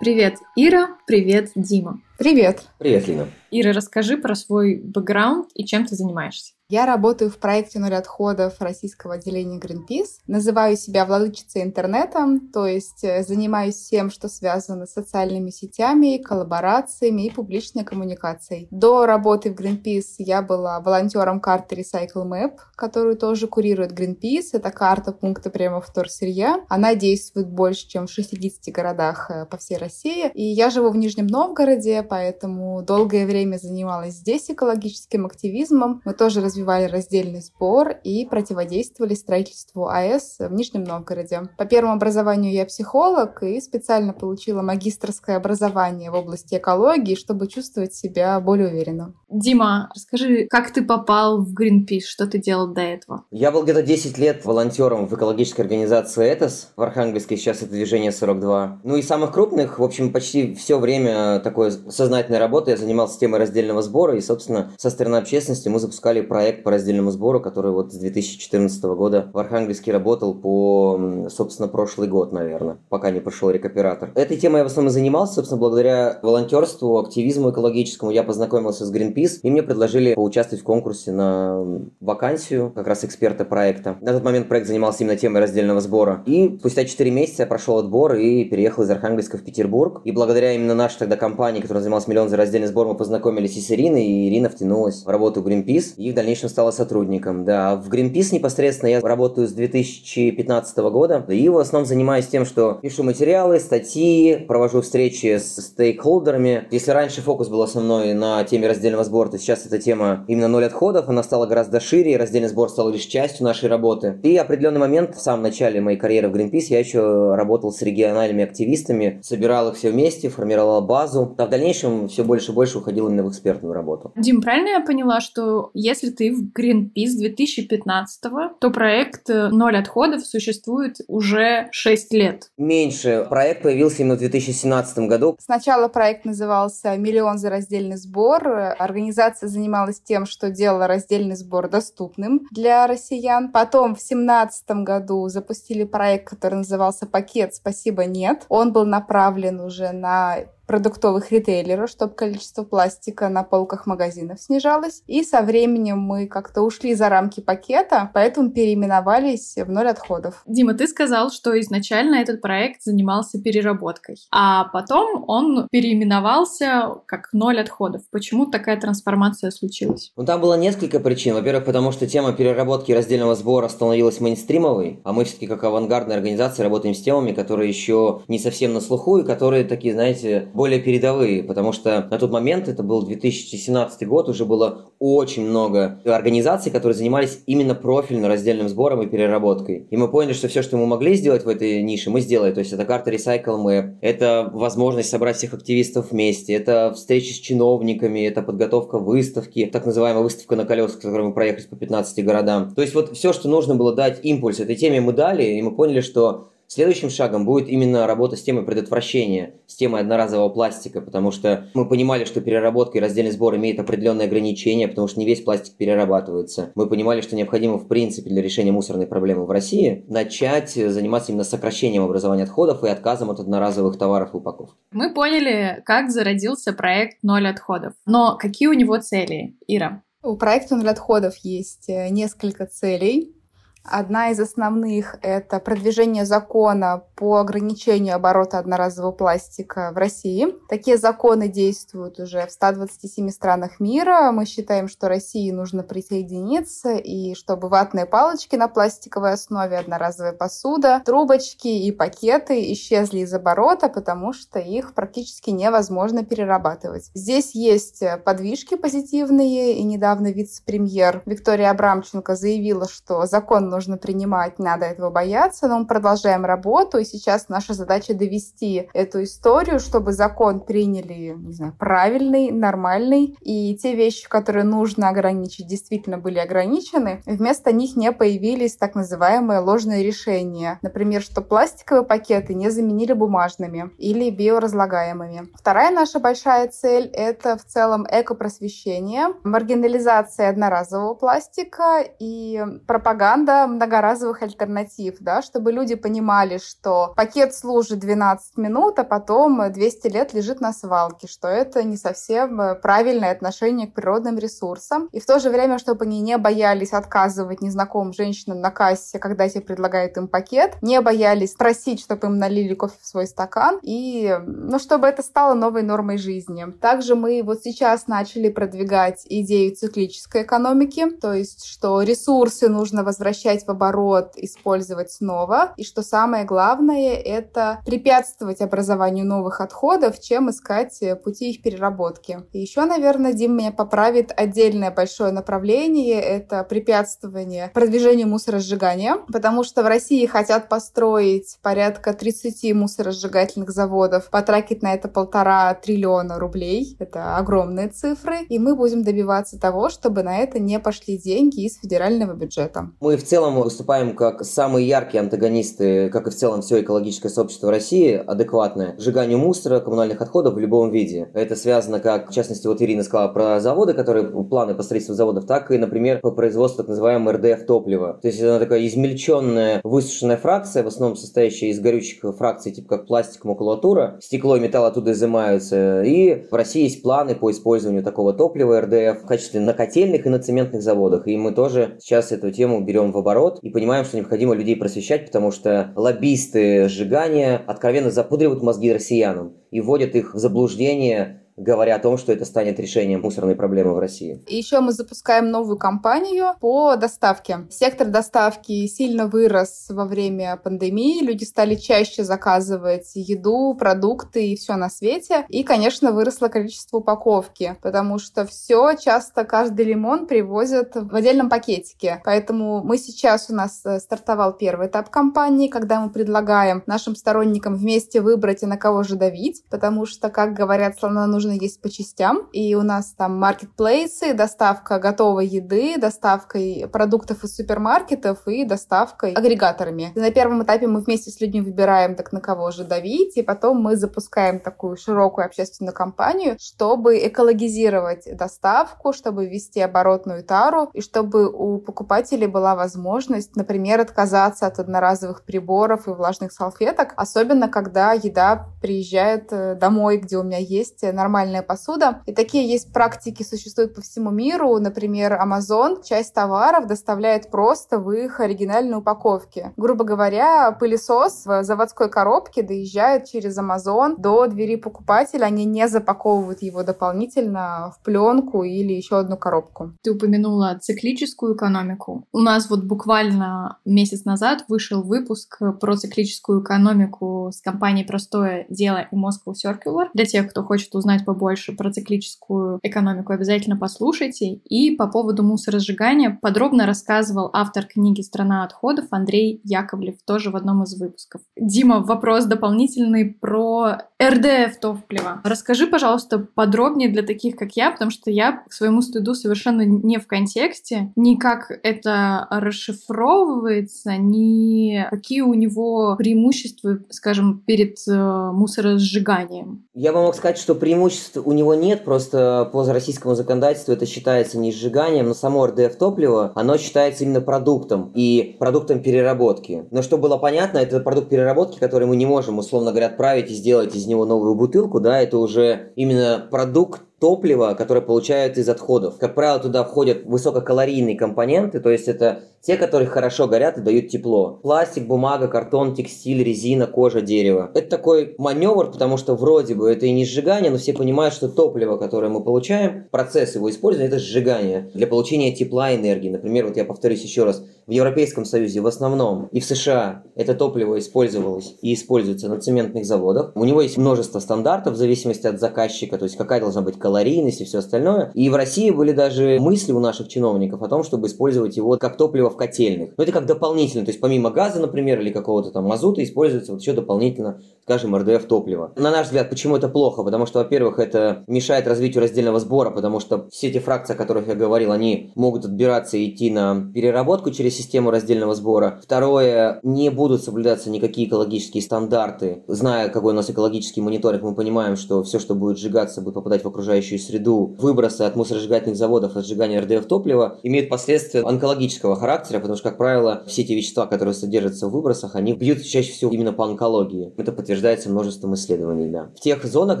Привет, 0.00 0.36
Ира. 0.56 0.96
Привет, 1.06 1.50
Дима. 1.54 2.00
Привет. 2.20 2.64
Привет, 2.76 3.08
Лина. 3.08 3.28
Ира, 3.50 3.72
расскажи 3.72 4.18
про 4.18 4.34
свой 4.34 4.76
бэкграунд 4.76 5.48
и 5.54 5.64
чем 5.64 5.86
ты 5.86 5.96
занимаешься. 5.96 6.52
Я 6.70 6.86
работаю 6.86 7.32
в 7.32 7.38
проекте 7.38 7.80
«Ноль 7.80 7.96
отходов» 7.96 8.60
российского 8.60 9.14
отделения 9.14 9.58
Greenpeace. 9.58 10.20
Называю 10.28 10.76
себя 10.76 11.04
владычицей 11.04 11.64
интернета, 11.64 12.24
то 12.52 12.64
есть 12.64 13.02
э, 13.02 13.24
занимаюсь 13.24 13.74
всем, 13.74 14.08
что 14.08 14.28
связано 14.28 14.86
с 14.86 14.92
социальными 14.92 15.50
сетями, 15.50 16.18
коллаборациями 16.18 17.26
и 17.26 17.30
публичной 17.32 17.82
коммуникацией. 17.82 18.68
До 18.70 19.04
работы 19.04 19.52
в 19.52 19.58
Greenpeace 19.58 20.14
я 20.18 20.42
была 20.42 20.78
волонтером 20.78 21.40
карты 21.40 21.74
Recycle 21.74 22.24
Map, 22.24 22.58
которую 22.76 23.16
тоже 23.16 23.48
курирует 23.48 23.90
Greenpeace. 23.90 24.50
Это 24.52 24.70
карта 24.70 25.10
пункта 25.10 25.50
прямо 25.50 25.80
вторсырья. 25.80 26.64
Она 26.68 26.94
действует 26.94 27.50
больше, 27.50 27.88
чем 27.88 28.06
в 28.06 28.12
60 28.12 28.72
городах 28.72 29.28
э, 29.28 29.44
по 29.46 29.56
всей 29.56 29.76
России. 29.76 30.30
И 30.34 30.44
я 30.44 30.70
живу 30.70 30.90
в 30.90 30.96
Нижнем 30.96 31.26
Новгороде, 31.26 32.04
поэтому 32.10 32.82
долгое 32.82 33.24
время 33.24 33.56
занималась 33.56 34.14
здесь 34.14 34.50
экологическим 34.50 35.26
активизмом. 35.26 36.02
Мы 36.04 36.12
тоже 36.12 36.40
развивали 36.40 36.90
раздельный 36.90 37.40
сбор 37.40 37.94
и 38.02 38.26
противодействовали 38.26 39.14
строительству 39.14 39.86
АЭС 39.88 40.38
в 40.40 40.52
Нижнем 40.52 40.82
Новгороде. 40.82 41.42
По 41.56 41.64
первому 41.64 41.94
образованию 41.94 42.52
я 42.52 42.66
психолог 42.66 43.42
и 43.44 43.60
специально 43.60 44.12
получила 44.12 44.60
магистрское 44.60 45.36
образование 45.36 46.10
в 46.10 46.14
области 46.14 46.56
экологии, 46.56 47.14
чтобы 47.14 47.46
чувствовать 47.46 47.94
себя 47.94 48.38
более 48.40 48.68
уверенно. 48.68 49.14
Дима, 49.28 49.88
расскажи, 49.94 50.46
как 50.50 50.72
ты 50.72 50.82
попал 50.82 51.40
в 51.40 51.54
Greenpeace, 51.54 52.00
что 52.00 52.26
ты 52.26 52.38
делал 52.38 52.66
до 52.66 52.80
этого? 52.80 53.24
Я 53.30 53.52
был 53.52 53.62
где-то 53.62 53.82
10 53.82 54.18
лет 54.18 54.44
волонтером 54.44 55.06
в 55.06 55.14
экологической 55.14 55.60
организации 55.60 56.32
ЭТОС 56.32 56.72
в 56.76 56.82
Архангельске, 56.82 57.36
сейчас 57.36 57.62
это 57.62 57.70
движение 57.70 58.10
42. 58.10 58.80
Ну 58.82 58.96
и 58.96 59.02
самых 59.02 59.32
крупных, 59.32 59.78
в 59.78 59.84
общем, 59.84 60.12
почти 60.12 60.54
все 60.54 60.80
время 60.80 61.38
такой 61.40 61.70
сознательной 62.00 62.38
работы 62.38 62.70
я 62.70 62.78
занимался 62.78 63.18
темой 63.18 63.40
раздельного 63.40 63.82
сбора, 63.82 64.16
и, 64.16 64.22
собственно, 64.22 64.70
со 64.78 64.88
стороны 64.88 65.16
общественности 65.16 65.68
мы 65.68 65.78
запускали 65.78 66.22
проект 66.22 66.64
по 66.64 66.70
раздельному 66.70 67.10
сбору, 67.10 67.40
который 67.40 67.72
вот 67.72 67.92
с 67.92 67.96
2014 67.96 68.82
года 68.84 69.30
в 69.34 69.38
Архангельске 69.38 69.92
работал 69.92 70.34
по, 70.34 71.26
собственно, 71.28 71.68
прошлый 71.68 72.08
год, 72.08 72.32
наверное, 72.32 72.78
пока 72.88 73.10
не 73.10 73.20
пошел 73.20 73.50
рекоператор. 73.50 74.12
Этой 74.14 74.38
темой 74.38 74.60
я 74.60 74.64
в 74.64 74.68
основном 74.68 74.90
занимался, 74.90 75.34
собственно, 75.34 75.60
благодаря 75.60 76.18
волонтерству, 76.22 76.98
активизму 76.98 77.50
экологическому. 77.50 78.10
Я 78.10 78.22
познакомился 78.22 78.86
с 78.86 78.94
Greenpeace, 78.94 79.40
и 79.42 79.50
мне 79.50 79.62
предложили 79.62 80.14
поучаствовать 80.14 80.62
в 80.62 80.64
конкурсе 80.64 81.12
на 81.12 81.62
вакансию 82.00 82.72
как 82.74 82.86
раз 82.86 83.04
эксперта 83.04 83.44
проекта. 83.44 83.98
На 84.00 84.14
тот 84.14 84.24
момент 84.24 84.48
проект 84.48 84.66
занимался 84.68 85.04
именно 85.04 85.18
темой 85.18 85.42
раздельного 85.42 85.82
сбора. 85.82 86.22
И 86.24 86.56
спустя 86.60 86.86
4 86.86 87.10
месяца 87.10 87.42
я 87.42 87.46
прошел 87.46 87.76
отбор 87.76 88.14
и 88.14 88.44
переехал 88.44 88.84
из 88.84 88.90
Архангельска 88.90 89.36
в 89.36 89.44
Петербург. 89.44 90.00
И 90.04 90.12
благодаря 90.12 90.52
именно 90.52 90.74
нашей 90.74 91.00
тогда 91.00 91.16
компании, 91.16 91.60
которая 91.60 91.79
занималась 91.80 92.06
миллион 92.06 92.28
за 92.28 92.36
раздельный 92.36 92.68
сбор, 92.68 92.86
мы 92.86 92.94
познакомились 92.94 93.56
и 93.56 93.60
с 93.60 93.70
Ириной, 93.70 94.04
и 94.04 94.28
Ирина 94.28 94.48
втянулась 94.48 95.04
в 95.04 95.08
работу 95.08 95.42
Greenpeace. 95.42 95.94
И 95.96 96.10
в 96.12 96.14
дальнейшем 96.14 96.48
стала 96.48 96.70
сотрудником. 96.70 97.44
Да, 97.44 97.76
в 97.76 97.88
Greenpeace 97.88 98.34
непосредственно 98.34 98.90
я 98.90 99.00
работаю 99.00 99.48
с 99.48 99.52
2015 99.52 100.78
года 100.78 101.24
и 101.28 101.48
в 101.48 101.58
основном 101.58 101.86
занимаюсь 101.86 102.26
тем, 102.26 102.44
что 102.44 102.78
пишу 102.82 103.02
материалы, 103.02 103.60
статьи, 103.60 104.44
провожу 104.46 104.80
встречи 104.82 105.38
с 105.38 105.60
стейкхолдерами. 105.60 106.66
Если 106.70 106.90
раньше 106.90 107.22
фокус 107.22 107.48
был 107.48 107.62
основной 107.62 108.14
на 108.14 108.42
теме 108.44 108.68
раздельного 108.68 109.04
сбора, 109.04 109.28
то 109.28 109.38
сейчас 109.38 109.66
эта 109.66 109.78
тема 109.78 110.24
именно 110.28 110.48
ноль 110.48 110.66
отходов, 110.66 111.08
она 111.08 111.22
стала 111.22 111.46
гораздо 111.46 111.80
шире, 111.80 112.12
и 112.12 112.16
раздельный 112.16 112.48
сбор 112.48 112.68
стал 112.68 112.90
лишь 112.90 113.04
частью 113.04 113.44
нашей 113.44 113.68
работы. 113.68 114.18
И 114.22 114.36
определенный 114.36 114.80
момент, 114.80 115.16
в 115.16 115.20
самом 115.20 115.42
начале 115.42 115.80
моей 115.80 115.98
карьеры 115.98 116.28
в 116.28 116.34
Greenpeace, 116.34 116.66
я 116.68 116.78
еще 116.78 117.34
работал 117.34 117.72
с 117.72 117.82
региональными 117.82 118.44
активистами, 118.44 119.20
собирал 119.22 119.70
их 119.70 119.76
все 119.76 119.90
вместе, 119.90 120.28
формировал 120.28 120.82
базу, 120.82 121.34
а 121.38 121.46
в 121.46 121.48
дальнейшем 121.48 121.69
все 121.72 122.24
больше 122.24 122.52
и 122.52 122.54
больше 122.54 122.78
уходил 122.78 123.08
именно 123.08 123.24
в 123.24 123.30
экспертную 123.30 123.74
работу. 123.74 124.12
Дим, 124.16 124.42
правильно 124.42 124.68
я 124.68 124.80
поняла, 124.80 125.20
что 125.20 125.70
если 125.74 126.10
ты 126.10 126.32
в 126.32 126.50
Greenpeace 126.56 127.16
2015 127.18 128.20
то 128.58 128.70
проект 128.70 129.28
«Ноль 129.28 129.76
отходов» 129.76 130.24
существует 130.24 130.96
уже 131.08 131.68
6 131.70 132.12
лет. 132.12 132.50
Меньше. 132.58 133.26
Проект 133.28 133.62
появился 133.62 134.02
именно 134.02 134.16
в 134.16 134.18
2017 134.18 134.98
году. 135.08 135.36
Сначала 135.38 135.88
проект 135.88 136.24
назывался 136.24 136.96
«Миллион 136.96 137.38
за 137.38 137.50
раздельный 137.50 137.96
сбор». 137.96 138.46
Организация 138.78 139.48
занималась 139.48 140.00
тем, 140.00 140.26
что 140.26 140.50
делала 140.50 140.86
раздельный 140.86 141.36
сбор 141.36 141.68
доступным 141.68 142.46
для 142.50 142.86
россиян. 142.86 143.50
Потом 143.50 143.94
в 143.94 143.98
2017 143.98 144.70
году 144.84 145.28
запустили 145.28 145.84
проект, 145.84 146.28
который 146.28 146.56
назывался 146.56 147.06
«Пакет. 147.06 147.54
Спасибо, 147.54 148.04
нет». 148.04 148.44
Он 148.48 148.72
был 148.72 148.86
направлен 148.86 149.60
уже 149.60 149.92
на 149.92 150.38
продуктовых 150.70 151.32
ритейлеров, 151.32 151.90
чтобы 151.90 152.14
количество 152.14 152.62
пластика 152.62 153.28
на 153.28 153.42
полках 153.42 153.86
магазинов 153.86 154.40
снижалось. 154.40 155.02
И 155.08 155.24
со 155.24 155.42
временем 155.42 155.98
мы 155.98 156.28
как-то 156.28 156.62
ушли 156.62 156.94
за 156.94 157.08
рамки 157.08 157.40
пакета, 157.40 158.08
поэтому 158.14 158.52
переименовались 158.52 159.56
в 159.56 159.68
ноль 159.68 159.88
отходов. 159.88 160.44
Дима, 160.46 160.74
ты 160.74 160.86
сказал, 160.86 161.32
что 161.32 161.60
изначально 161.60 162.14
этот 162.14 162.40
проект 162.40 162.84
занимался 162.84 163.42
переработкой, 163.42 164.18
а 164.30 164.66
потом 164.66 165.24
он 165.26 165.66
переименовался 165.72 167.00
как 167.04 167.30
ноль 167.32 167.60
отходов. 167.60 168.02
Почему 168.12 168.46
такая 168.46 168.80
трансформация 168.80 169.50
случилась? 169.50 170.12
Ну, 170.14 170.24
там 170.24 170.40
было 170.40 170.56
несколько 170.56 171.00
причин. 171.00 171.34
Во-первых, 171.34 171.64
потому 171.64 171.90
что 171.90 172.06
тема 172.06 172.32
переработки 172.32 172.92
раздельного 172.92 173.34
сбора 173.34 173.66
становилась 173.66 174.20
мейнстримовой, 174.20 175.00
а 175.02 175.12
мы 175.12 175.24
все-таки 175.24 175.48
как 175.48 175.64
авангардная 175.64 176.14
организация 176.14 176.62
работаем 176.62 176.94
с 176.94 177.02
темами, 177.02 177.32
которые 177.32 177.68
еще 177.68 178.22
не 178.28 178.38
совсем 178.38 178.72
на 178.72 178.80
слуху 178.80 179.18
и 179.18 179.26
которые 179.26 179.64
такие, 179.64 179.94
знаете, 179.94 180.46
более 180.60 180.78
передовые, 180.78 181.42
потому 181.42 181.72
что 181.72 182.06
на 182.10 182.18
тот 182.18 182.30
момент, 182.30 182.68
это 182.68 182.82
был 182.82 183.02
2017 183.02 184.06
год, 184.06 184.28
уже 184.28 184.44
было 184.44 184.92
очень 184.98 185.48
много 185.48 186.02
организаций, 186.04 186.70
которые 186.70 186.94
занимались 186.94 187.38
именно 187.46 187.74
профильно 187.74 188.28
раздельным 188.28 188.68
сбором 188.68 189.00
и 189.00 189.06
переработкой. 189.06 189.86
И 189.88 189.96
мы 189.96 190.10
поняли, 190.10 190.34
что 190.34 190.48
все, 190.48 190.60
что 190.60 190.76
мы 190.76 190.84
могли 190.84 191.14
сделать 191.14 191.46
в 191.46 191.48
этой 191.48 191.82
нише, 191.82 192.10
мы 192.10 192.20
сделали. 192.20 192.52
То 192.52 192.60
есть 192.60 192.74
это 192.74 192.84
карта 192.84 193.10
Recycle 193.10 193.56
Map, 193.56 193.94
это 194.02 194.50
возможность 194.52 195.08
собрать 195.08 195.36
всех 195.38 195.54
активистов 195.54 196.10
вместе, 196.10 196.52
это 196.52 196.92
встречи 196.94 197.32
с 197.32 197.38
чиновниками, 197.38 198.28
это 198.28 198.42
подготовка 198.42 198.98
выставки, 198.98 199.64
так 199.64 199.86
называемая 199.86 200.22
выставка 200.22 200.56
на 200.56 200.66
колесах, 200.66 200.98
с 200.98 201.02
которой 201.02 201.28
мы 201.28 201.32
проехали 201.32 201.68
по 201.68 201.76
15 201.76 202.22
городам. 202.22 202.74
То 202.74 202.82
есть 202.82 202.94
вот 202.94 203.16
все, 203.16 203.32
что 203.32 203.48
нужно 203.48 203.76
было 203.76 203.94
дать 203.94 204.22
импульс 204.22 204.60
этой 204.60 204.76
теме, 204.76 205.00
мы 205.00 205.14
дали, 205.14 205.42
и 205.42 205.62
мы 205.62 205.74
поняли, 205.74 206.02
что 206.02 206.50
Следующим 206.72 207.10
шагом 207.10 207.46
будет 207.46 207.68
именно 207.68 208.06
работа 208.06 208.36
с 208.36 208.42
темой 208.42 208.64
предотвращения, 208.64 209.54
с 209.66 209.74
темой 209.74 210.02
одноразового 210.02 210.50
пластика, 210.50 211.00
потому 211.00 211.32
что 211.32 211.66
мы 211.74 211.88
понимали, 211.88 212.24
что 212.24 212.40
переработка 212.40 212.98
и 212.98 213.00
раздельный 213.00 213.32
сбор 213.32 213.56
имеет 213.56 213.80
определенные 213.80 214.28
ограничения, 214.28 214.86
потому 214.86 215.08
что 215.08 215.18
не 215.18 215.26
весь 215.26 215.40
пластик 215.40 215.74
перерабатывается. 215.76 216.70
Мы 216.76 216.88
понимали, 216.88 217.22
что 217.22 217.34
необходимо 217.34 217.76
в 217.76 217.88
принципе 217.88 218.30
для 218.30 218.40
решения 218.40 218.70
мусорной 218.70 219.08
проблемы 219.08 219.46
в 219.46 219.50
России 219.50 220.04
начать 220.06 220.70
заниматься 220.70 221.32
именно 221.32 221.42
сокращением 221.42 222.04
образования 222.04 222.44
отходов 222.44 222.84
и 222.84 222.88
отказом 222.88 223.30
от 223.30 223.40
одноразовых 223.40 223.98
товаров 223.98 224.32
и 224.32 224.36
упаковки. 224.36 224.76
Мы 224.92 225.12
поняли, 225.12 225.82
как 225.84 226.12
зародился 226.12 226.72
проект 226.72 227.16
«Ноль 227.24 227.48
отходов». 227.48 227.94
Но 228.06 228.36
какие 228.38 228.68
у 228.68 228.74
него 228.74 228.96
цели, 228.98 229.56
Ира? 229.66 230.04
У 230.22 230.36
проекта 230.36 230.76
«Ноль 230.76 230.90
отходов» 230.90 231.34
есть 231.38 231.88
э, 231.88 232.10
несколько 232.10 232.66
целей. 232.66 233.34
Одна 233.82 234.30
из 234.30 234.38
основных– 234.38 235.16
это 235.22 235.58
продвижение 235.58 236.26
закона 236.26 237.02
по 237.16 237.36
ограничению 237.36 238.16
оборота 238.16 238.58
одноразового 238.58 239.12
пластика 239.12 239.90
в 239.94 239.96
России. 239.96 240.54
Такие 240.68 240.98
законы 240.98 241.48
действуют 241.48 242.20
уже 242.20 242.46
в 242.46 242.50
127 242.50 243.30
странах 243.30 243.80
мира. 243.80 244.30
Мы 244.32 244.44
считаем, 244.44 244.86
что 244.86 245.08
России 245.08 245.50
нужно 245.50 245.82
присоединиться, 245.82 246.92
и 246.92 247.34
чтобы 247.34 247.68
ватные 247.68 248.04
палочки 248.04 248.54
на 248.54 248.68
пластиковой 248.68 249.32
основе, 249.32 249.78
одноразовая 249.78 250.32
посуда, 250.32 251.02
трубочки 251.04 251.68
и 251.68 251.90
пакеты 251.90 252.72
исчезли 252.72 253.20
из 253.20 253.32
оборота, 253.32 253.88
потому 253.88 254.34
что 254.34 254.58
их 254.58 254.94
практически 254.94 255.50
невозможно 255.50 256.24
перерабатывать. 256.24 257.10
Здесь 257.14 257.54
есть 257.54 258.02
подвижки 258.24 258.76
позитивные, 258.76 259.78
и 259.78 259.82
недавно 259.82 260.30
вице-премьер 260.30 261.22
Виктория 261.24 261.70
Абрамченко 261.70 262.36
заявила, 262.36 262.86
что 262.86 263.24
закон 263.26 263.69
нужно 263.70 263.96
принимать, 263.96 264.58
надо 264.58 264.86
этого 264.86 265.10
бояться, 265.10 265.68
но 265.68 265.78
мы 265.78 265.86
продолжаем 265.86 266.44
работу, 266.44 266.98
и 266.98 267.04
сейчас 267.04 267.48
наша 267.48 267.74
задача 267.74 268.14
довести 268.14 268.88
эту 268.92 269.22
историю, 269.22 269.80
чтобы 269.80 270.12
закон 270.12 270.60
приняли, 270.60 271.34
не 271.36 271.52
знаю, 271.52 271.74
правильный, 271.78 272.50
нормальный, 272.50 273.36
и 273.40 273.76
те 273.76 273.94
вещи, 273.94 274.28
которые 274.28 274.64
нужно 274.64 275.08
ограничить, 275.08 275.66
действительно 275.66 276.18
были 276.18 276.38
ограничены, 276.38 277.22
вместо 277.26 277.72
них 277.72 277.96
не 277.96 278.12
появились 278.12 278.76
так 278.76 278.94
называемые 278.94 279.60
ложные 279.60 280.02
решения. 280.04 280.78
Например, 280.82 281.22
что 281.22 281.40
пластиковые 281.42 282.04
пакеты 282.04 282.54
не 282.54 282.70
заменили 282.70 283.12
бумажными 283.12 283.90
или 283.98 284.30
биоразлагаемыми. 284.30 285.48
Вторая 285.54 285.90
наша 285.90 286.18
большая 286.18 286.68
цель— 286.68 287.06
это 287.12 287.56
в 287.56 287.64
целом 287.64 288.06
экопросвещение, 288.10 289.28
маргинализация 289.44 290.48
одноразового 290.48 291.14
пластика 291.14 292.04
и 292.18 292.62
пропаганда 292.86 293.59
многоразовых 293.66 294.42
альтернатив, 294.42 295.16
да, 295.20 295.42
чтобы 295.42 295.72
люди 295.72 295.94
понимали, 295.94 296.58
что 296.58 297.12
пакет 297.16 297.54
служит 297.54 297.98
12 297.98 298.56
минут, 298.56 298.98
а 298.98 299.04
потом 299.04 299.70
200 299.70 300.08
лет 300.08 300.34
лежит 300.34 300.60
на 300.60 300.72
свалке, 300.72 301.26
что 301.26 301.48
это 301.48 301.82
не 301.82 301.96
совсем 301.96 302.60
э, 302.60 302.74
правильное 302.74 303.32
отношение 303.32 303.86
к 303.86 303.94
природным 303.94 304.38
ресурсам. 304.38 305.08
И 305.12 305.20
в 305.20 305.26
то 305.26 305.38
же 305.38 305.50
время, 305.50 305.78
чтобы 305.78 306.04
они 306.04 306.20
не 306.20 306.38
боялись 306.38 306.92
отказывать 306.92 307.60
незнакомым 307.60 308.12
женщинам 308.12 308.60
на 308.60 308.70
кассе, 308.70 309.18
когда 309.18 309.48
тебе 309.48 309.62
предлагают 309.62 310.16
им 310.16 310.28
пакет, 310.28 310.76
не 310.82 311.00
боялись 311.00 311.54
просить, 311.54 312.00
чтобы 312.00 312.28
им 312.28 312.38
налили 312.38 312.74
кофе 312.74 312.96
в 313.00 313.06
свой 313.06 313.26
стакан, 313.26 313.78
и 313.82 314.38
ну, 314.46 314.78
чтобы 314.78 315.06
это 315.06 315.22
стало 315.22 315.54
новой 315.54 315.82
нормой 315.82 316.18
жизни. 316.18 316.64
Также 316.80 317.14
мы 317.14 317.42
вот 317.42 317.62
сейчас 317.62 318.06
начали 318.06 318.48
продвигать 318.48 319.26
идею 319.28 319.74
циклической 319.74 320.42
экономики, 320.42 321.10
то 321.10 321.32
есть, 321.32 321.64
что 321.64 322.02
ресурсы 322.02 322.68
нужно 322.68 323.04
возвращать 323.04 323.49
возвращать 323.50 323.66
в 323.66 323.70
оборот, 323.70 324.32
использовать 324.36 325.12
снова. 325.12 325.72
И 325.76 325.84
что 325.84 326.02
самое 326.02 326.44
главное, 326.44 327.14
это 327.14 327.80
препятствовать 327.86 328.60
образованию 328.60 329.26
новых 329.26 329.60
отходов, 329.60 330.20
чем 330.20 330.50
искать 330.50 331.02
э, 331.02 331.16
пути 331.16 331.50
их 331.50 331.62
переработки. 331.62 332.40
И 332.52 332.60
еще, 332.60 332.84
наверное, 332.84 333.32
Дим 333.32 333.56
меня 333.56 333.72
поправит 333.72 334.32
отдельное 334.36 334.90
большое 334.90 335.32
направление— 335.32 336.20
это 336.22 336.64
препятствование 336.64 337.70
продвижению 337.74 338.28
мусоросжигания, 338.28 339.16
потому 339.32 339.64
что 339.64 339.82
в 339.82 339.86
России 339.86 340.26
хотят 340.26 340.68
построить 340.68 341.58
порядка 341.62 342.12
30 342.12 342.74
мусоросжигательных 342.74 343.70
заводов, 343.70 344.30
потратить 344.30 344.82
на 344.82 344.94
это 344.94 345.08
полтора 345.08 345.74
триллиона 345.74 346.38
рублей. 346.38 346.96
Это 346.98 347.36
огромные 347.36 347.88
цифры. 347.88 348.40
И 348.48 348.58
мы 348.58 348.76
будем 348.76 349.02
добиваться 349.02 349.58
того, 349.58 349.90
чтобы 349.90 350.22
на 350.22 350.38
это 350.38 350.58
не 350.58 350.78
пошли 350.78 351.18
деньги 351.18 351.64
из 351.66 351.78
федерального 351.78 352.34
бюджета. 352.34 352.90
Мы 353.00 353.16
в 353.16 353.24
целом 353.24 353.39
целом 353.40 353.62
выступаем 353.62 354.14
как 354.14 354.44
самые 354.44 354.86
яркие 354.86 355.22
антагонисты, 355.22 356.10
как 356.10 356.26
и 356.26 356.30
в 356.30 356.34
целом 356.34 356.60
все 356.60 356.82
экологическое 356.82 357.30
сообщество 357.30 357.70
России, 357.70 358.12
адекватное 358.14 358.96
сжиганию 358.98 359.38
мусора, 359.38 359.80
коммунальных 359.80 360.20
отходов 360.20 360.52
в 360.52 360.58
любом 360.58 360.90
виде. 360.90 361.30
Это 361.32 361.56
связано 361.56 362.00
как, 362.00 362.28
в 362.28 362.34
частности, 362.34 362.66
вот 362.66 362.82
Ирина 362.82 363.02
сказала 363.02 363.28
про 363.28 363.58
заводы, 363.60 363.94
которые 363.94 364.26
планы 364.26 364.74
по 364.74 364.82
строительству 364.82 365.14
заводов, 365.14 365.46
так 365.46 365.70
и, 365.70 365.78
например, 365.78 366.20
по 366.20 366.32
производству 366.32 366.82
так 366.82 366.88
называемого 366.88 367.32
РДФ 367.32 367.64
топлива. 367.64 368.18
То 368.20 368.28
есть 368.28 368.40
это 368.40 368.58
такая 368.58 368.86
измельченная 368.86 369.80
высушенная 369.84 370.36
фракция, 370.36 370.82
в 370.82 370.88
основном 370.88 371.16
состоящая 371.16 371.70
из 371.70 371.80
горючих 371.80 372.22
фракций, 372.36 372.72
типа 372.72 372.98
как 372.98 373.06
пластик, 373.06 373.46
макулатура, 373.46 374.18
стекло 374.20 374.56
и 374.56 374.60
металл 374.60 374.84
оттуда 374.84 375.12
изымаются. 375.12 376.02
И 376.02 376.46
в 376.50 376.54
России 376.54 376.82
есть 376.82 377.02
планы 377.02 377.34
по 377.34 377.50
использованию 377.50 378.02
такого 378.02 378.34
топлива 378.34 378.82
РДФ 378.82 379.22
в 379.22 379.26
качестве 379.26 379.60
на 379.60 379.72
котельных 379.72 380.26
и 380.26 380.28
на 380.28 380.40
цементных 380.40 380.82
заводах. 380.82 381.26
И 381.26 381.38
мы 381.38 381.52
тоже 381.52 381.96
сейчас 382.00 382.32
эту 382.32 382.50
тему 382.50 382.82
берем 382.82 383.12
в 383.12 383.16
оборот 383.16 383.29
оборот 383.30 383.60
и 383.62 383.70
понимаем, 383.70 384.04
что 384.04 384.16
необходимо 384.16 384.54
людей 384.54 384.76
просвещать, 384.76 385.26
потому 385.26 385.52
что 385.52 385.92
лоббисты 385.94 386.88
сжигания 386.88 387.62
откровенно 387.66 388.10
запудривают 388.10 388.62
мозги 388.62 388.92
россиянам 388.92 389.54
и 389.70 389.80
вводят 389.80 390.14
их 390.14 390.34
в 390.34 390.38
заблуждение 390.38 391.39
говоря 391.60 391.96
о 391.96 391.98
том, 391.98 392.16
что 392.16 392.32
это 392.32 392.44
станет 392.44 392.80
решением 392.80 393.20
мусорной 393.20 393.54
проблемы 393.54 393.94
в 393.94 393.98
России. 393.98 394.42
И 394.46 394.56
еще 394.56 394.80
мы 394.80 394.92
запускаем 394.92 395.50
новую 395.50 395.78
кампанию 395.78 396.54
по 396.60 396.96
доставке. 396.96 397.66
Сектор 397.70 398.08
доставки 398.08 398.86
сильно 398.86 399.26
вырос 399.26 399.86
во 399.90 400.06
время 400.06 400.56
пандемии. 400.56 401.22
Люди 401.22 401.44
стали 401.44 401.74
чаще 401.74 402.24
заказывать 402.24 403.12
еду, 403.14 403.74
продукты 403.78 404.48
и 404.48 404.56
все 404.56 404.76
на 404.76 404.88
свете. 404.88 405.44
И, 405.48 405.62
конечно, 405.62 406.12
выросло 406.12 406.48
количество 406.48 406.98
упаковки, 406.98 407.76
потому 407.82 408.18
что 408.18 408.46
все 408.46 408.94
часто 408.94 409.44
каждый 409.44 409.84
лимон 409.84 410.26
привозят 410.26 410.94
в 410.94 411.14
отдельном 411.14 411.50
пакетике. 411.50 412.22
Поэтому 412.24 412.82
мы 412.82 412.96
сейчас 412.96 413.50
у 413.50 413.54
нас 413.54 413.82
э, 413.84 414.00
стартовал 414.00 414.54
первый 414.54 414.86
этап 414.86 415.10
кампании, 415.10 415.68
когда 415.68 416.00
мы 416.00 416.10
предлагаем 416.10 416.82
нашим 416.86 417.14
сторонникам 417.14 417.74
вместе 417.76 418.20
выбрать 418.20 418.62
и 418.62 418.66
на 418.66 418.76
кого 418.76 419.02
же 419.02 419.16
давить, 419.16 419.62
потому 419.68 420.06
что, 420.06 420.30
как 420.30 420.54
говорят, 420.54 420.98
слона 420.98 421.26
нужно 421.26 421.49
нужно 421.50 421.62
есть 421.62 421.80
по 421.80 421.90
частям. 421.90 422.48
И 422.52 422.74
у 422.74 422.82
нас 422.82 423.12
там 423.16 423.38
маркетплейсы, 423.38 424.34
доставка 424.34 424.98
готовой 424.98 425.46
еды, 425.46 425.98
доставкой 425.98 426.88
продуктов 426.92 427.44
из 427.44 427.56
супермаркетов 427.56 428.46
и 428.46 428.64
доставкой 428.64 429.32
агрегаторами. 429.32 430.12
И 430.14 430.20
на 430.20 430.30
первом 430.30 430.62
этапе 430.62 430.86
мы 430.86 431.00
вместе 431.00 431.30
с 431.30 431.40
людьми 431.40 431.60
выбираем, 431.60 432.14
так 432.14 432.32
на 432.32 432.40
кого 432.40 432.70
же 432.70 432.84
давить, 432.84 433.36
и 433.36 433.42
потом 433.42 433.82
мы 433.82 433.96
запускаем 433.96 434.60
такую 434.60 434.96
широкую 434.96 435.46
общественную 435.46 435.94
кампанию, 435.94 436.56
чтобы 436.58 437.18
экологизировать 437.26 438.36
доставку, 438.36 439.12
чтобы 439.12 439.46
ввести 439.46 439.80
оборотную 439.80 440.44
тару, 440.44 440.90
и 440.94 441.00
чтобы 441.00 441.50
у 441.50 441.78
покупателей 441.78 442.46
была 442.46 442.74
возможность, 442.74 443.56
например, 443.56 444.00
отказаться 444.00 444.66
от 444.66 444.78
одноразовых 444.78 445.44
приборов 445.44 446.06
и 446.06 446.10
влажных 446.10 446.52
салфеток, 446.52 447.14
особенно 447.16 447.68
когда 447.68 448.12
еда 448.12 448.68
приезжает 448.80 449.52
э, 449.52 449.74
домой, 449.74 450.18
где 450.18 450.36
у 450.36 450.42
меня 450.42 450.58
есть 450.58 451.02
нормальная 451.02 451.39
нормальная 451.40 451.62
посуда. 451.62 452.22
И 452.26 452.32
такие 452.32 452.68
есть 452.70 452.92
практики, 452.92 453.42
существуют 453.42 453.94
по 453.94 454.00
всему 454.02 454.30
миру. 454.30 454.78
Например, 454.78 455.38
Amazon 455.42 456.02
часть 456.04 456.34
товаров 456.34 456.86
доставляет 456.86 457.50
просто 457.50 457.98
в 457.98 458.10
их 458.10 458.40
оригинальной 458.40 458.98
упаковке. 458.98 459.72
Грубо 459.76 460.04
говоря, 460.04 460.72
пылесос 460.72 461.46
в 461.46 461.62
заводской 461.64 462.10
коробке 462.10 462.62
доезжает 462.62 463.24
через 463.24 463.58
Amazon 463.58 464.16
до 464.18 464.46
двери 464.46 464.76
покупателя. 464.76 465.46
Они 465.46 465.64
не 465.64 465.88
запаковывают 465.88 466.62
его 466.62 466.82
дополнительно 466.82 467.92
в 467.96 468.04
пленку 468.04 468.62
или 468.62 468.92
еще 468.92 469.18
одну 469.18 469.36
коробку. 469.36 469.92
Ты 470.02 470.12
упомянула 470.12 470.78
циклическую 470.80 471.56
экономику. 471.56 472.24
У 472.32 472.40
нас 472.40 472.68
вот 472.70 472.84
буквально 472.84 473.78
месяц 473.84 474.24
назад 474.24 474.64
вышел 474.68 475.02
выпуск 475.02 475.58
про 475.80 475.96
циклическую 475.96 476.62
экономику 476.62 477.50
с 477.52 477.60
компанией 477.62 478.06
«Простое 478.06 478.66
дело» 478.68 479.06
и 479.10 479.14
Moscow 479.14 479.54
Circular. 479.54 480.08
Для 480.14 480.24
тех, 480.24 480.50
кто 480.50 480.62
хочет 480.62 480.94
узнать 480.94 481.19
побольше 481.24 481.72
про 481.72 481.92
циклическую 481.92 482.80
экономику, 482.82 483.32
обязательно 483.32 483.76
послушайте. 483.76 484.54
И 484.54 484.96
по 484.96 485.06
поводу 485.06 485.42
мусоросжигания 485.42 486.38
подробно 486.40 486.86
рассказывал 486.86 487.50
автор 487.52 487.86
книги 487.86 488.20
«Страна 488.20 488.64
отходов» 488.64 489.06
Андрей 489.10 489.60
Яковлев, 489.64 490.16
тоже 490.26 490.50
в 490.50 490.56
одном 490.56 490.82
из 490.82 490.98
выпусков. 490.98 491.42
Дима, 491.56 492.00
вопрос 492.00 492.44
дополнительный 492.44 493.24
про 493.26 493.98
РДФ 494.22 494.78
топливо. 494.80 495.40
Расскажи, 495.44 495.86
пожалуйста, 495.86 496.38
подробнее 496.38 497.08
для 497.08 497.22
таких, 497.22 497.56
как 497.56 497.72
я, 497.72 497.90
потому 497.90 498.10
что 498.10 498.30
я 498.30 498.64
к 498.68 498.72
своему 498.72 499.02
стыду 499.02 499.34
совершенно 499.34 499.82
не 499.82 500.18
в 500.18 500.26
контексте, 500.26 501.12
ни 501.16 501.36
как 501.36 501.70
это 501.82 502.46
расшифровывается, 502.50 504.16
ни 504.16 505.06
какие 505.10 505.40
у 505.40 505.54
него 505.54 506.16
преимущества, 506.16 506.98
скажем, 507.10 507.62
перед 507.66 507.96
э, 508.08 508.50
мусоросжиганием. 508.52 509.84
Я 509.94 510.12
бы 510.12 510.20
мог 510.20 510.34
сказать, 510.34 510.58
что 510.58 510.74
преимуществ 511.10 511.40
у 511.44 511.52
него 511.52 511.74
нет, 511.74 512.04
просто 512.04 512.68
по 512.72 512.84
российскому 512.84 513.34
законодательству 513.34 513.92
это 513.92 514.06
считается 514.06 514.58
не 514.58 514.72
сжиганием, 514.72 515.26
но 515.26 515.34
само 515.34 515.66
РДФ 515.66 515.96
топливо, 515.96 516.52
оно 516.54 516.78
считается 516.78 517.24
именно 517.24 517.40
продуктом 517.40 518.12
и 518.14 518.56
продуктом 518.58 519.00
переработки. 519.00 519.86
Но 519.90 520.02
что 520.02 520.18
было 520.18 520.36
понятно, 520.36 520.78
это 520.78 521.00
продукт 521.00 521.28
переработки, 521.28 521.78
который 521.78 522.06
мы 522.06 522.16
не 522.16 522.26
можем, 522.26 522.58
условно 522.58 522.90
говоря, 522.90 523.08
отправить 523.08 523.50
и 523.50 523.54
сделать 523.54 523.94
из 523.94 524.06
него 524.06 524.24
новую 524.24 524.54
бутылку, 524.54 525.00
да, 525.00 525.20
это 525.20 525.38
уже 525.38 525.92
именно 525.96 526.46
продукт 526.50 527.02
топлива, 527.20 527.74
которое 527.74 528.00
получают 528.00 528.56
из 528.56 528.68
отходов. 528.68 529.18
Как 529.18 529.34
правило, 529.34 529.60
туда 529.60 529.84
входят 529.84 530.24
высококалорийные 530.24 531.16
компоненты, 531.16 531.78
то 531.78 531.90
есть 531.90 532.08
это 532.08 532.40
те, 532.62 532.76
которые 532.76 533.08
хорошо 533.08 533.46
горят 533.46 533.78
и 533.78 533.82
дают 533.82 534.08
тепло. 534.08 534.58
Пластик, 534.62 535.06
бумага, 535.06 535.48
картон, 535.48 535.94
текстиль, 535.94 536.42
резина, 536.42 536.86
кожа, 536.86 537.20
дерево. 537.20 537.70
Это 537.74 537.88
такой 537.88 538.34
маневр, 538.38 538.90
потому 538.90 539.16
что 539.16 539.34
вроде 539.34 539.74
бы 539.74 539.90
это 539.90 540.06
и 540.06 540.12
не 540.12 540.24
сжигание, 540.24 540.70
но 540.70 540.78
все 540.78 540.92
понимают, 540.92 541.34
что 541.34 541.48
топливо, 541.48 541.96
которое 541.96 542.28
мы 542.28 542.42
получаем, 542.42 543.06
процесс 543.10 543.54
его 543.54 543.70
использования, 543.70 544.08
это 544.08 544.18
сжигание 544.18 544.90
для 544.94 545.06
получения 545.06 545.54
тепла 545.54 545.90
и 545.90 545.96
энергии. 545.96 546.28
Например, 546.28 546.66
вот 546.66 546.76
я 546.76 546.84
повторюсь 546.84 547.22
еще 547.22 547.44
раз, 547.44 547.62
в 547.90 547.92
Европейском 547.92 548.44
Союзе 548.44 548.80
в 548.80 548.86
основном 548.86 549.48
и 549.50 549.58
в 549.58 549.64
США 549.64 550.22
это 550.36 550.54
топливо 550.54 551.00
использовалось 551.00 551.74
и 551.82 551.92
используется 551.92 552.48
на 552.48 552.60
цементных 552.60 553.04
заводах. 553.04 553.50
У 553.56 553.64
него 553.64 553.82
есть 553.82 553.98
множество 553.98 554.38
стандартов 554.38 554.94
в 554.94 554.96
зависимости 554.96 555.48
от 555.48 555.58
заказчика, 555.58 556.16
то 556.16 556.22
есть 556.22 556.36
какая 556.36 556.60
должна 556.60 556.82
быть 556.82 557.00
калорийность 557.00 557.60
и 557.62 557.64
все 557.64 557.78
остальное. 557.78 558.30
И 558.34 558.48
в 558.48 558.54
России 558.54 558.90
были 558.90 559.10
даже 559.10 559.58
мысли 559.58 559.90
у 559.90 559.98
наших 559.98 560.28
чиновников 560.28 560.80
о 560.82 560.88
том, 560.88 561.02
чтобы 561.02 561.26
использовать 561.26 561.76
его 561.76 561.96
как 561.98 562.16
топливо 562.16 562.48
в 562.48 562.56
котельных. 562.56 563.10
Но 563.16 563.24
это 563.24 563.32
как 563.32 563.46
дополнительно, 563.46 564.04
то 564.04 564.10
есть 564.12 564.20
помимо 564.20 564.50
газа, 564.50 564.78
например, 564.78 565.18
или 565.20 565.30
какого-то 565.30 565.72
там 565.72 565.86
мазута 565.86 566.22
используется 566.22 566.70
вот 566.70 566.82
еще 566.82 566.92
дополнительно, 566.92 567.60
скажем, 567.82 568.14
РДФ 568.16 568.44
топливо. 568.44 568.92
На 568.94 569.10
наш 569.10 569.26
взгляд, 569.26 569.50
почему 569.50 569.74
это 569.74 569.88
плохо? 569.88 570.22
Потому 570.22 570.46
что, 570.46 570.60
во-первых, 570.60 571.00
это 571.00 571.42
мешает 571.48 571.88
развитию 571.88 572.20
раздельного 572.20 572.60
сбора, 572.60 572.90
потому 572.90 573.18
что 573.18 573.48
все 573.50 573.66
эти 573.66 573.78
фракции, 573.78 574.12
о 574.12 574.16
которых 574.16 574.46
я 574.46 574.54
говорил, 574.54 574.92
они 574.92 575.32
могут 575.34 575.64
отбираться 575.64 576.16
и 576.16 576.30
идти 576.30 576.52
на 576.52 576.88
переработку 576.94 577.50
через 577.50 577.79
систему 577.80 578.10
раздельного 578.10 578.54
сбора. 578.54 579.00
Второе, 579.02 579.80
не 579.82 580.10
будут 580.10 580.42
соблюдаться 580.44 580.90
никакие 580.90 581.26
экологические 581.28 581.82
стандарты. 581.82 582.62
Зная, 582.66 583.08
какой 583.08 583.32
у 583.32 583.36
нас 583.36 583.50
экологический 583.50 584.00
мониторинг, 584.00 584.42
мы 584.42 584.54
понимаем, 584.54 584.96
что 584.96 585.22
все, 585.22 585.38
что 585.38 585.54
будет 585.54 585.78
сжигаться, 585.78 586.20
будет 586.20 586.34
попадать 586.34 586.64
в 586.64 586.68
окружающую 586.68 587.18
среду. 587.18 587.76
Выбросы 587.78 588.22
от 588.22 588.36
мусоросжигательных 588.36 588.96
заводов, 588.96 589.36
от 589.36 589.46
сжигания 589.46 589.80
РДФ 589.80 590.06
топлива 590.06 590.58
имеют 590.62 590.88
последствия 590.88 591.42
онкологического 591.42 592.16
характера, 592.16 592.58
потому 592.58 592.76
что, 592.76 592.88
как 592.88 592.98
правило, 592.98 593.42
все 593.46 593.62
эти 593.62 593.72
вещества, 593.72 594.06
которые 594.06 594.34
содержатся 594.34 594.88
в 594.88 594.92
выбросах, 594.92 595.34
они 595.34 595.54
бьют 595.54 595.82
чаще 595.82 596.12
всего 596.12 596.30
именно 596.30 596.52
по 596.52 596.64
онкологии. 596.64 597.32
Это 597.36 597.52
подтверждается 597.52 598.10
множеством 598.10 598.54
исследований, 598.54 599.08
да. 599.08 599.30
В 599.36 599.40
тех 599.40 599.64
зонах, 599.64 600.00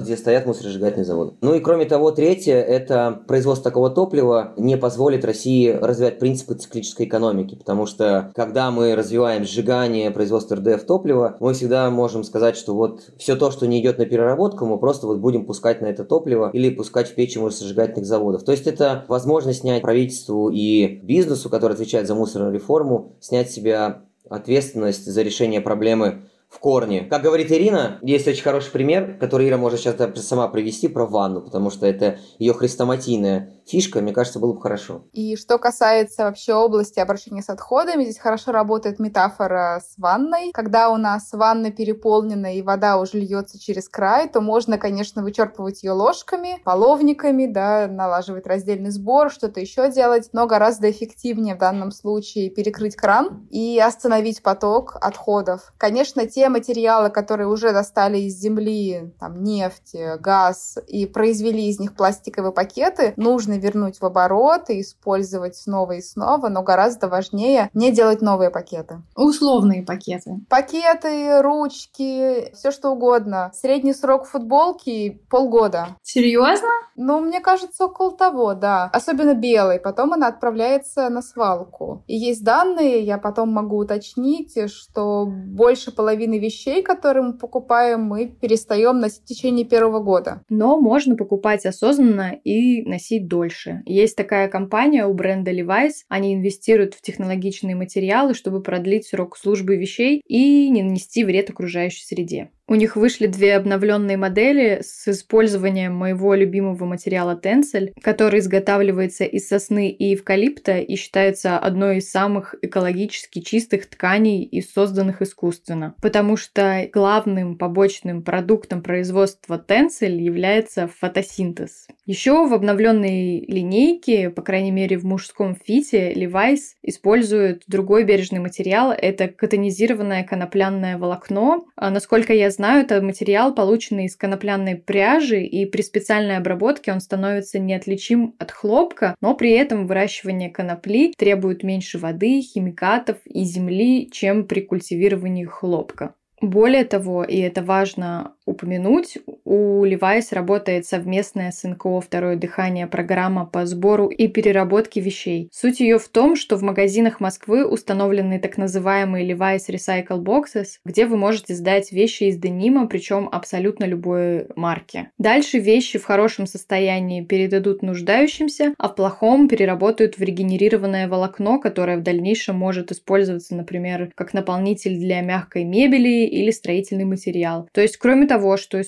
где 0.00 0.16
стоят 0.16 0.46
мусоросжигательные 0.46 1.04
заводы. 1.04 1.34
Ну 1.40 1.54
и 1.54 1.60
кроме 1.60 1.84
того, 1.84 2.10
третье, 2.10 2.54
это 2.54 3.22
производство 3.26 3.70
такого 3.70 3.90
топлива 3.90 4.52
не 4.56 4.76
позволит 4.76 5.24
России 5.24 5.68
развивать 5.70 6.18
принципы 6.18 6.54
циклической 6.54 7.06
экономики, 7.06 7.59
потому 7.60 7.86
что 7.86 8.32
когда 8.34 8.72
мы 8.72 8.96
развиваем 8.96 9.44
сжигание, 9.44 10.10
производство 10.10 10.56
РДФ 10.56 10.84
топлива, 10.84 11.36
мы 11.38 11.54
всегда 11.54 11.88
можем 11.90 12.24
сказать, 12.24 12.56
что 12.56 12.74
вот 12.74 13.02
все 13.18 13.36
то, 13.36 13.52
что 13.52 13.68
не 13.68 13.80
идет 13.80 13.98
на 13.98 14.06
переработку, 14.06 14.66
мы 14.66 14.78
просто 14.78 15.06
вот 15.06 15.18
будем 15.18 15.46
пускать 15.46 15.80
на 15.80 15.86
это 15.86 16.04
топливо 16.04 16.50
или 16.52 16.70
пускать 16.70 17.08
в 17.08 17.14
печи 17.14 17.38
мусоросжигательных 17.38 18.06
заводов. 18.06 18.42
То 18.42 18.50
есть 18.50 18.66
это 18.66 19.04
возможность 19.06 19.60
снять 19.60 19.82
правительству 19.82 20.50
и 20.50 21.00
бизнесу, 21.02 21.48
который 21.48 21.74
отвечает 21.74 22.08
за 22.08 22.14
мусор 22.16 22.40
мусорную 22.40 22.54
реформу, 22.54 23.16
снять 23.20 23.50
с 23.50 23.54
себя 23.54 24.02
ответственность 24.28 25.06
за 25.06 25.22
решение 25.22 25.60
проблемы 25.60 26.22
в 26.48 26.58
корне. 26.58 27.02
Как 27.02 27.22
говорит 27.22 27.52
Ирина, 27.52 27.98
есть 28.02 28.26
очень 28.26 28.42
хороший 28.42 28.72
пример, 28.72 29.16
который 29.20 29.48
Ира 29.48 29.56
может 29.56 29.80
сейчас 29.80 29.96
сама 30.26 30.48
привести 30.48 30.88
про 30.88 31.06
ванну, 31.06 31.42
потому 31.42 31.70
что 31.70 31.86
это 31.86 32.18
ее 32.38 32.54
хрестоматийная 32.54 33.50
фишка, 33.66 34.00
мне 34.00 34.12
кажется, 34.12 34.38
было 34.38 34.52
бы 34.52 34.60
хорошо. 34.60 35.04
И 35.12 35.36
что 35.36 35.58
касается 35.58 36.24
вообще 36.24 36.54
области 36.54 36.98
обращения 37.00 37.42
с 37.42 37.48
отходами, 37.48 38.04
здесь 38.04 38.18
хорошо 38.18 38.52
работает 38.52 38.98
метафора 38.98 39.80
с 39.84 39.96
ванной. 39.98 40.50
Когда 40.52 40.90
у 40.90 40.96
нас 40.96 41.32
ванна 41.32 41.70
переполнена 41.70 42.56
и 42.56 42.62
вода 42.62 42.98
уже 42.98 43.18
льется 43.18 43.58
через 43.58 43.88
край, 43.88 44.28
то 44.28 44.40
можно, 44.40 44.78
конечно, 44.78 45.22
вычерпывать 45.22 45.82
ее 45.82 45.92
ложками, 45.92 46.60
половниками, 46.64 47.46
да, 47.46 47.86
налаживать 47.88 48.46
раздельный 48.46 48.90
сбор, 48.90 49.30
что-то 49.30 49.60
еще 49.60 49.90
делать, 49.90 50.30
но 50.32 50.46
гораздо 50.46 50.90
эффективнее 50.90 51.54
в 51.54 51.58
данном 51.58 51.90
случае 51.90 52.50
перекрыть 52.50 52.96
кран 52.96 53.46
и 53.50 53.78
остановить 53.78 54.42
поток 54.42 54.96
отходов. 55.00 55.72
Конечно, 55.78 56.26
те 56.26 56.48
материалы, 56.48 57.10
которые 57.10 57.48
уже 57.48 57.72
достали 57.72 58.18
из 58.18 58.34
земли, 58.34 59.12
там, 59.20 59.42
нефть, 59.42 59.94
газ, 60.18 60.78
и 60.86 61.06
произвели 61.06 61.68
из 61.68 61.78
них 61.78 61.94
пластиковые 61.94 62.52
пакеты, 62.52 63.14
нужно 63.16 63.58
вернуть 63.60 64.00
в 64.00 64.04
оборот 64.04 64.70
и 64.70 64.80
использовать 64.80 65.56
снова 65.56 65.92
и 65.92 66.00
снова, 66.00 66.48
но 66.48 66.62
гораздо 66.62 67.08
важнее 67.08 67.70
не 67.74 67.92
делать 67.92 68.20
новые 68.20 68.50
пакеты. 68.50 69.02
Условные 69.16 69.82
пакеты. 69.82 70.40
Пакеты, 70.48 71.40
ручки, 71.42 72.52
все 72.54 72.70
что 72.70 72.90
угодно. 72.90 73.50
Средний 73.54 73.92
срок 73.92 74.26
футболки 74.26 75.22
полгода. 75.30 75.96
Серьезно? 76.02 76.68
Ну, 76.96 77.20
мне 77.20 77.40
кажется, 77.40 77.86
около 77.86 78.16
того, 78.16 78.54
да. 78.54 78.90
Особенно 78.92 79.34
белый. 79.34 79.78
Потом 79.78 80.12
она 80.12 80.28
отправляется 80.28 81.08
на 81.08 81.22
свалку. 81.22 82.04
И 82.06 82.16
есть 82.16 82.44
данные, 82.44 83.02
я 83.02 83.18
потом 83.18 83.52
могу 83.52 83.78
уточнить, 83.78 84.58
что 84.70 85.26
больше 85.26 85.92
половины 85.92 86.38
вещей, 86.38 86.82
которые 86.82 87.24
мы 87.24 87.32
покупаем, 87.34 88.02
мы 88.02 88.26
перестаем 88.26 89.00
носить 89.00 89.22
в 89.22 89.26
течение 89.26 89.64
первого 89.64 90.00
года. 90.00 90.42
Но 90.48 90.80
можно 90.80 91.16
покупать 91.16 91.66
осознанно 91.66 92.32
и 92.44 92.82
носить 92.88 93.28
дольше. 93.40 93.82
Есть 93.86 94.16
такая 94.16 94.48
компания 94.48 95.06
у 95.06 95.14
бренда 95.14 95.50
Levi's, 95.52 96.04
они 96.08 96.34
инвестируют 96.34 96.94
в 96.94 97.00
технологичные 97.00 97.74
материалы, 97.74 98.34
чтобы 98.34 98.62
продлить 98.62 99.06
срок 99.06 99.36
службы 99.36 99.76
вещей 99.76 100.20
и 100.26 100.68
не 100.68 100.82
нанести 100.82 101.24
вред 101.24 101.50
окружающей 101.50 102.04
среде. 102.04 102.50
У 102.70 102.76
них 102.76 102.94
вышли 102.94 103.26
две 103.26 103.56
обновленные 103.56 104.16
модели 104.16 104.78
с 104.80 105.08
использованием 105.08 105.92
моего 105.92 106.34
любимого 106.34 106.84
материала 106.84 107.34
тенсель, 107.34 107.92
который 108.00 108.38
изготавливается 108.38 109.24
из 109.24 109.48
сосны 109.48 109.90
и 109.90 110.14
эвкалипта 110.14 110.78
и 110.78 110.94
считается 110.94 111.58
одной 111.58 111.96
из 111.96 112.08
самых 112.08 112.54
экологически 112.62 113.40
чистых 113.40 113.90
тканей 113.90 114.44
и 114.44 114.62
созданных 114.62 115.20
искусственно. 115.20 115.96
Потому 116.00 116.36
что 116.36 116.88
главным 116.92 117.58
побочным 117.58 118.22
продуктом 118.22 118.84
производства 118.84 119.58
тенсель 119.58 120.22
является 120.22 120.86
фотосинтез. 120.86 121.88
Еще 122.06 122.46
в 122.46 122.54
обновленной 122.54 123.40
линейке, 123.48 124.30
по 124.30 124.42
крайней 124.42 124.70
мере 124.70 124.96
в 124.96 125.04
мужском 125.04 125.56
фите, 125.56 126.12
Levi's 126.12 126.76
использует 126.82 127.64
другой 127.66 128.04
бережный 128.04 128.38
материал. 128.38 128.92
Это 128.92 129.26
катонизированное 129.26 130.22
конопляное 130.22 130.98
волокно. 130.98 131.64
А 131.74 131.90
насколько 131.90 132.32
я 132.32 132.48
знаю, 132.50 132.59
знаю, 132.60 132.84
это 132.84 133.00
материал, 133.00 133.54
полученный 133.54 134.04
из 134.04 134.16
конопляной 134.16 134.76
пряжи, 134.76 135.42
и 135.42 135.64
при 135.64 135.80
специальной 135.80 136.36
обработке 136.36 136.92
он 136.92 137.00
становится 137.00 137.58
неотличим 137.58 138.34
от 138.38 138.50
хлопка, 138.50 139.14
но 139.22 139.34
при 139.34 139.52
этом 139.52 139.86
выращивание 139.86 140.50
конопли 140.50 141.14
требует 141.16 141.62
меньше 141.62 141.96
воды, 141.96 142.42
химикатов 142.42 143.16
и 143.24 143.44
земли, 143.44 144.10
чем 144.12 144.46
при 144.46 144.60
культивировании 144.60 145.46
хлопка. 145.46 146.14
Более 146.42 146.84
того, 146.84 147.24
и 147.24 147.38
это 147.38 147.62
важно 147.62 148.34
упомянуть. 148.44 149.16
У 149.52 149.84
Levi's 149.84 150.32
работает 150.32 150.86
совместная 150.86 151.50
с 151.50 151.64
НКО 151.64 152.00
«Второе 152.00 152.36
дыхание» 152.36 152.86
программа 152.86 153.44
по 153.44 153.66
сбору 153.66 154.06
и 154.06 154.28
переработке 154.28 155.00
вещей. 155.00 155.48
Суть 155.52 155.80
ее 155.80 155.98
в 155.98 156.06
том, 156.06 156.36
что 156.36 156.56
в 156.56 156.62
магазинах 156.62 157.18
Москвы 157.18 157.66
установлены 157.66 158.38
так 158.38 158.58
называемые 158.58 159.28
Levi's 159.28 159.68
Recycle 159.68 160.22
Boxes, 160.22 160.78
где 160.84 161.04
вы 161.04 161.16
можете 161.16 161.56
сдать 161.56 161.90
вещи 161.90 162.24
из 162.24 162.36
денима, 162.36 162.86
причем 162.86 163.28
абсолютно 163.32 163.86
любой 163.86 164.46
марки. 164.54 165.10
Дальше 165.18 165.58
вещи 165.58 165.98
в 165.98 166.04
хорошем 166.04 166.46
состоянии 166.46 167.24
передадут 167.24 167.82
нуждающимся, 167.82 168.74
а 168.78 168.88
в 168.88 168.94
плохом 168.94 169.48
переработают 169.48 170.16
в 170.16 170.22
регенерированное 170.22 171.08
волокно, 171.08 171.58
которое 171.58 171.96
в 171.96 172.04
дальнейшем 172.04 172.54
может 172.54 172.92
использоваться, 172.92 173.56
например, 173.56 174.12
как 174.14 174.32
наполнитель 174.32 174.96
для 174.96 175.22
мягкой 175.22 175.64
мебели 175.64 176.24
или 176.24 176.52
строительный 176.52 177.04
материал. 177.04 177.68
То 177.72 177.80
есть, 177.80 177.96
кроме 177.96 178.28
того, 178.28 178.56
что 178.56 178.80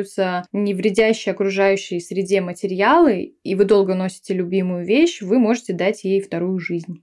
используются 0.00 0.44
не 0.52 0.74
вредящие 0.74 1.32
окружающей 1.32 2.00
среде 2.00 2.40
материалы, 2.40 3.34
и 3.42 3.54
вы 3.54 3.64
долго 3.64 3.94
носите 3.94 4.34
любимую 4.34 4.84
вещь, 4.84 5.22
вы 5.22 5.38
можете 5.38 5.72
дать 5.72 6.04
ей 6.04 6.20
вторую 6.20 6.58
жизнь. 6.58 7.02